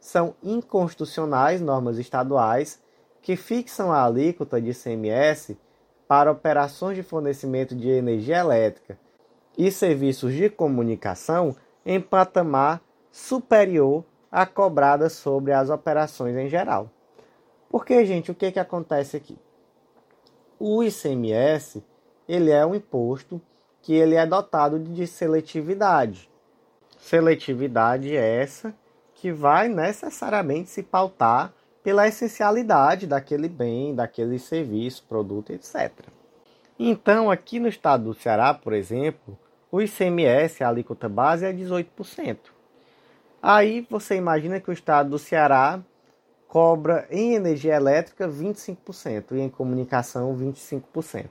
são 0.00 0.34
inconstitucionais 0.42 1.60
normas 1.60 1.98
estaduais 1.98 2.80
que 3.22 3.36
fixam 3.36 3.90
a 3.92 4.04
alíquota 4.04 4.60
de 4.60 4.70
ICMS 4.70 5.58
para 6.06 6.30
operações 6.30 6.96
de 6.96 7.02
fornecimento 7.02 7.74
de 7.74 7.88
energia 7.88 8.38
elétrica 8.38 8.98
e 9.58 9.70
serviços 9.70 10.32
de 10.32 10.48
comunicação 10.48 11.56
em 11.84 12.00
patamar 12.00 12.80
superior 13.10 14.04
à 14.30 14.44
cobrada 14.46 15.08
sobre 15.08 15.52
as 15.52 15.70
operações 15.70 16.36
em 16.36 16.48
geral. 16.48 16.90
Porque, 17.68 18.04
gente, 18.04 18.30
o 18.30 18.34
que, 18.34 18.52
que 18.52 18.58
acontece 18.58 19.16
aqui? 19.16 19.38
O 20.58 20.82
ICMS 20.82 21.84
ele 22.28 22.50
é 22.50 22.64
um 22.64 22.74
imposto 22.74 23.40
que 23.82 23.94
ele 23.94 24.16
é 24.16 24.26
dotado 24.26 24.78
de 24.78 25.06
seletividade. 25.06 26.28
Seletividade 26.98 28.16
essa 28.16 28.74
que 29.14 29.30
vai 29.30 29.68
necessariamente 29.68 30.68
se 30.68 30.82
pautar 30.82 31.52
pela 31.82 32.08
essencialidade 32.08 33.06
daquele 33.06 33.48
bem, 33.48 33.94
daquele 33.94 34.38
serviço, 34.38 35.04
produto, 35.08 35.52
etc. 35.52 35.92
Então, 36.78 37.30
aqui 37.30 37.60
no 37.60 37.68
estado 37.68 38.04
do 38.04 38.14
Ceará, 38.14 38.52
por 38.52 38.72
exemplo, 38.72 39.38
o 39.70 39.80
ICMS, 39.80 40.64
a 40.64 40.68
alíquota 40.68 41.08
base, 41.08 41.46
é 41.46 41.52
18%. 41.52 42.55
Aí 43.48 43.86
você 43.88 44.16
imagina 44.16 44.58
que 44.58 44.68
o 44.68 44.72
estado 44.72 45.10
do 45.10 45.20
Ceará 45.20 45.80
cobra 46.48 47.06
em 47.12 47.34
energia 47.34 47.76
elétrica 47.76 48.28
25% 48.28 49.36
e 49.36 49.40
em 49.40 49.48
comunicação 49.48 50.36
25%. 50.36 51.28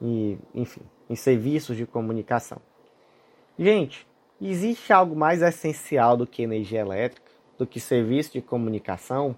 E, 0.00 0.38
enfim, 0.54 0.80
em 1.10 1.14
serviços 1.14 1.76
de 1.76 1.84
comunicação. 1.84 2.62
Gente, 3.58 4.08
existe 4.40 4.90
algo 4.90 5.14
mais 5.14 5.42
essencial 5.42 6.16
do 6.16 6.26
que 6.26 6.42
energia 6.42 6.80
elétrica, 6.80 7.30
do 7.58 7.66
que 7.66 7.78
serviço 7.78 8.32
de 8.32 8.40
comunicação? 8.40 9.36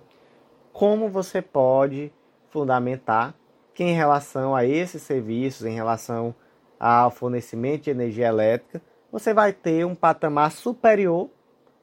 Como 0.72 1.08
você 1.08 1.42
pode 1.42 2.12
fundamentar 2.50 3.35
que 3.74 3.82
em 3.82 3.96
relação 3.96 4.54
a 4.54 4.64
esses 4.64 5.02
serviços, 5.02 5.66
em 5.66 5.74
relação 5.74 6.32
ao 6.78 7.11
fornecimento 7.11 7.82
de 7.82 7.90
energia 7.90 8.28
elétrica, 8.28 8.80
você 9.11 9.35
vai 9.35 9.52
ter 9.52 9.85
um 9.85 9.96
patamar 9.96 10.52
superior 10.52 11.28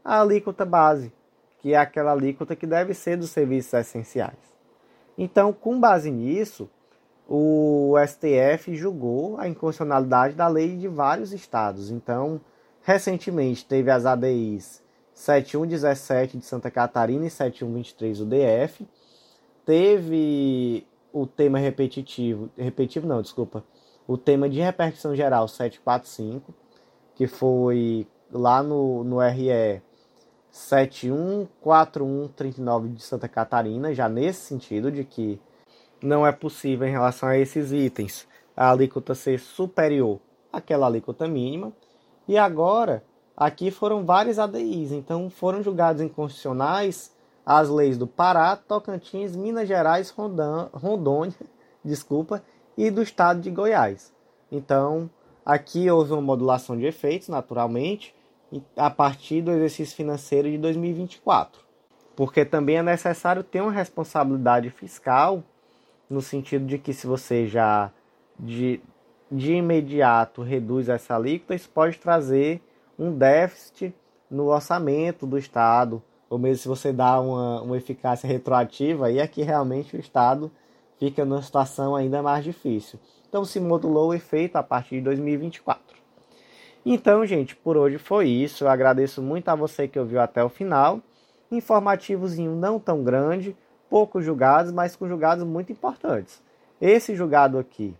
a 0.10 0.22
alíquota 0.22 0.65
base, 0.65 1.13
que 1.60 1.74
é 1.74 1.78
aquela 1.78 2.13
alíquota 2.13 2.56
que 2.56 2.65
deve 2.65 2.95
ser 2.95 3.15
dos 3.15 3.30
serviços 3.30 3.72
essenciais. 3.76 4.39
Então, 5.15 5.54
com 5.54 5.80
base 5.80 6.10
nisso, 6.10 6.67
o 7.28 7.93
STF 8.08 8.76
julgou 8.76 9.38
a 9.38 9.48
inconstitucionalidade 9.48 10.34
da 10.34 10.48
lei 10.48 10.76
de 10.76 10.88
vários 10.88 11.32
estados. 11.32 11.91
Então, 11.91 12.41
recentemente 12.82 13.63
teve 13.63 13.91
as 13.91 14.08
ADIs 14.08 14.82
7117 15.13 16.39
de 16.39 16.45
Santa 16.45 16.72
Catarina 16.72 17.28
e 17.28 17.30
7123 17.30 18.17
do 18.17 18.26
DF. 18.26 18.88
Teve 19.63 20.88
o 21.13 21.28
tema 21.28 21.60
repetitivo, 21.60 22.50
repetitivo 22.58 23.06
não, 23.06 23.22
desculpa, 23.22 23.63
o 24.08 24.17
tema 24.17 24.50
de 24.50 24.60
repercussão 24.60 25.15
geral 25.15 25.48
745, 25.48 26.52
que 27.13 27.28
foi 27.28 28.08
lá 28.32 28.63
no, 28.63 29.04
no 29.04 29.19
RE 29.19 29.84
714139 30.52 32.90
de 32.90 33.04
Santa 33.04 33.28
Catarina, 33.28 33.94
já 33.94 34.10
nesse 34.10 34.42
sentido 34.42 34.92
de 34.92 35.04
que 35.04 35.40
não 36.02 36.26
é 36.26 36.32
possível 36.32 36.88
em 36.88 36.92
relação 36.92 37.30
a 37.30 37.38
esses 37.38 37.72
itens 37.72 38.28
a 38.56 38.72
alíquota 38.72 39.16
ser 39.16 39.40
superior 39.40 40.20
àquela 40.52 40.88
alíquota 40.88 41.28
mínima. 41.28 41.72
E 42.28 42.38
agora, 42.38 43.04
aqui 43.36 43.72
foram 43.72 44.06
vários 44.06 44.38
ADIs, 44.38 44.92
então 44.92 45.30
foram 45.30 45.64
julgados 45.64 46.02
inconstitucionais 46.02 47.12
as 47.46 47.70
leis 47.70 47.98
do 47.98 48.06
Pará, 48.06 48.56
Tocantins, 48.56 49.36
Minas 49.36 49.68
Gerais, 49.68 50.10
Rondônia, 50.10 51.36
desculpa, 51.84 52.44
e 52.78 52.92
do 52.92 53.02
estado 53.02 53.42
de 53.42 53.50
Goiás. 53.50 54.14
Então, 54.52 55.10
aqui 55.46 55.90
houve 55.90 56.12
uma 56.12 56.22
modulação 56.22 56.78
de 56.78 56.86
efeitos, 56.86 57.28
naturalmente, 57.28 58.14
a 58.76 58.90
partir 58.90 59.42
do 59.42 59.52
exercício 59.52 59.96
financeiro 59.96 60.50
de 60.50 60.58
2024. 60.58 61.62
Porque 62.16 62.44
também 62.44 62.78
é 62.78 62.84
necessário 62.84 63.44
ter 63.44 63.62
uma 63.62 63.72
responsabilidade 63.72 64.70
fiscal, 64.70 65.44
no 66.10 66.22
sentido 66.22 66.66
de 66.66 66.78
que 66.78 66.94
se 66.94 67.06
você 67.06 67.48
já 67.48 67.92
de, 68.38 68.82
de 69.32 69.54
imediato 69.54 70.42
reduz 70.42 70.90
essa 70.90 71.16
alíquota, 71.16 71.54
isso 71.54 71.70
pode 71.70 71.98
trazer 71.98 72.62
um 72.98 73.16
déficit 73.16 73.94
no 74.30 74.48
orçamento 74.48 75.26
do 75.26 75.38
Estado, 75.38 76.02
ou 76.30 76.38
mesmo 76.38 76.58
se 76.58 76.68
você 76.68 76.92
dá 76.92 77.20
uma, 77.20 77.62
uma 77.62 77.78
eficácia 77.78 78.28
retroativa, 78.28 79.08
aí 79.08 79.20
é 79.20 79.28
que 79.28 79.42
realmente 79.42 79.96
o 79.96 80.00
Estado 80.00 80.52
fica 81.00 81.24
numa 81.24 81.42
situação 81.42 81.96
ainda 81.96 82.22
mais 82.22 82.44
difícil. 82.44 83.00
Então 83.28 83.46
se 83.46 83.60
modulou 83.60 84.10
o 84.10 84.14
efeito 84.14 84.56
a 84.58 84.64
partir 84.64 84.96
de 84.96 85.02
2024. 85.02 85.99
Então, 86.86 87.26
gente, 87.26 87.56
por 87.56 87.78
hoje 87.78 87.98
foi 87.98 88.28
isso. 88.28 88.63
Eu 88.63 88.70
agradeço 88.70 89.22
muito 89.22 89.50
a 89.50 89.56
você 89.56 89.88
que 89.88 90.00
ouviu 90.00 90.20
até 90.20 90.44
o 90.44 90.50
final. 90.50 91.02
Informativozinho 91.52 92.56
não 92.56 92.80
tão 92.80 93.04
grande, 93.04 93.56
poucos 93.89 94.24
julgados, 94.24 94.72
mas 94.72 94.96
com 94.96 95.08
julgados 95.08 95.44
muito 95.44 95.72
importantes. 95.72 96.42
Esse 96.80 97.15
julgado 97.15 97.58
aqui 97.58 97.94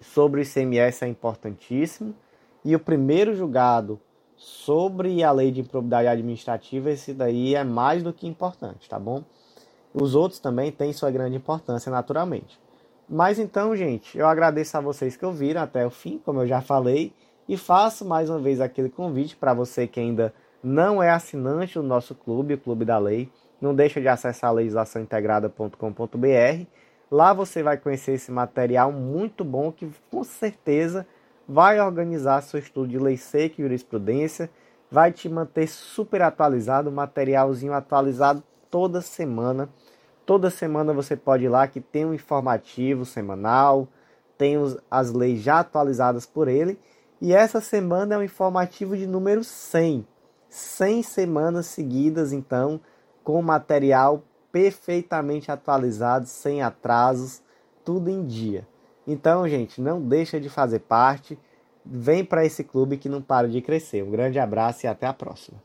sobre 0.00 0.40
o 0.40 0.42
ICMS 0.42 1.04
é 1.04 1.08
importantíssimo. 1.08 2.14
E 2.64 2.74
o 2.74 2.80
primeiro 2.80 3.34
julgado 3.34 4.00
sobre 4.36 5.22
a 5.22 5.30
lei 5.30 5.50
de 5.50 5.60
improbidade 5.60 6.08
administrativa, 6.08 6.90
esse 6.90 7.14
daí 7.14 7.54
é 7.54 7.64
mais 7.64 8.02
do 8.02 8.12
que 8.12 8.26
importante, 8.26 8.88
tá 8.88 8.98
bom? 8.98 9.22
Os 9.94 10.14
outros 10.14 10.40
também 10.40 10.70
têm 10.70 10.92
sua 10.92 11.10
grande 11.10 11.36
importância, 11.36 11.90
naturalmente. 11.90 12.60
Mas 13.08 13.38
então, 13.38 13.74
gente, 13.74 14.18
eu 14.18 14.26
agradeço 14.26 14.76
a 14.76 14.80
vocês 14.80 15.16
que 15.16 15.24
ouviram 15.24 15.62
até 15.62 15.86
o 15.86 15.90
fim, 15.90 16.18
como 16.18 16.40
eu 16.40 16.46
já 16.46 16.60
falei. 16.60 17.14
E 17.48 17.56
faço 17.56 18.04
mais 18.04 18.28
uma 18.28 18.40
vez 18.40 18.60
aquele 18.60 18.88
convite 18.88 19.36
para 19.36 19.54
você 19.54 19.86
que 19.86 20.00
ainda 20.00 20.34
não 20.62 21.00
é 21.00 21.10
assinante 21.10 21.74
do 21.74 21.82
nosso 21.82 22.12
clube, 22.12 22.54
o 22.54 22.58
Clube 22.58 22.84
da 22.84 22.98
Lei. 22.98 23.30
Não 23.60 23.72
deixa 23.72 24.00
de 24.00 24.08
acessar 24.08 24.52
legislaçãointegrada.com.br. 24.52 26.66
Lá 27.08 27.32
você 27.32 27.62
vai 27.62 27.76
conhecer 27.76 28.14
esse 28.14 28.32
material 28.32 28.90
muito 28.90 29.44
bom 29.44 29.70
que 29.70 29.88
com 30.10 30.24
certeza 30.24 31.06
vai 31.48 31.80
organizar 31.80 32.42
seu 32.42 32.58
estudo 32.58 32.88
de 32.88 32.98
lei 32.98 33.16
seca 33.16 33.54
e 33.58 33.62
jurisprudência, 33.62 34.50
vai 34.90 35.12
te 35.12 35.28
manter 35.28 35.68
super 35.68 36.22
atualizado, 36.22 36.90
materialzinho 36.90 37.72
atualizado 37.72 38.42
toda 38.68 39.00
semana. 39.00 39.68
Toda 40.26 40.50
semana 40.50 40.92
você 40.92 41.16
pode 41.16 41.44
ir 41.44 41.48
lá 41.48 41.68
que 41.68 41.80
tem 41.80 42.04
um 42.04 42.12
informativo 42.12 43.04
semanal, 43.04 43.86
tem 44.36 44.56
as 44.90 45.12
leis 45.12 45.40
já 45.40 45.60
atualizadas 45.60 46.26
por 46.26 46.48
ele 46.48 46.76
e 47.20 47.32
essa 47.32 47.60
semana 47.60 48.14
é 48.14 48.18
o 48.18 48.22
informativo 48.22 48.96
de 48.96 49.06
número 49.06 49.42
100. 49.42 50.06
100 50.48 51.02
semanas 51.02 51.66
seguidas, 51.66 52.32
então, 52.32 52.80
com 53.24 53.40
material 53.42 54.22
perfeitamente 54.52 55.50
atualizado, 55.50 56.26
sem 56.26 56.62
atrasos, 56.62 57.42
tudo 57.84 58.08
em 58.08 58.24
dia. 58.24 58.66
Então, 59.06 59.48
gente, 59.48 59.80
não 59.80 60.00
deixa 60.00 60.40
de 60.40 60.48
fazer 60.48 60.80
parte. 60.80 61.38
Vem 61.84 62.24
para 62.24 62.44
esse 62.44 62.64
clube 62.64 62.96
que 62.96 63.08
não 63.08 63.22
para 63.22 63.48
de 63.48 63.60
crescer. 63.60 64.02
Um 64.02 64.10
grande 64.10 64.38
abraço 64.38 64.86
e 64.86 64.88
até 64.88 65.06
a 65.06 65.12
próxima. 65.12 65.62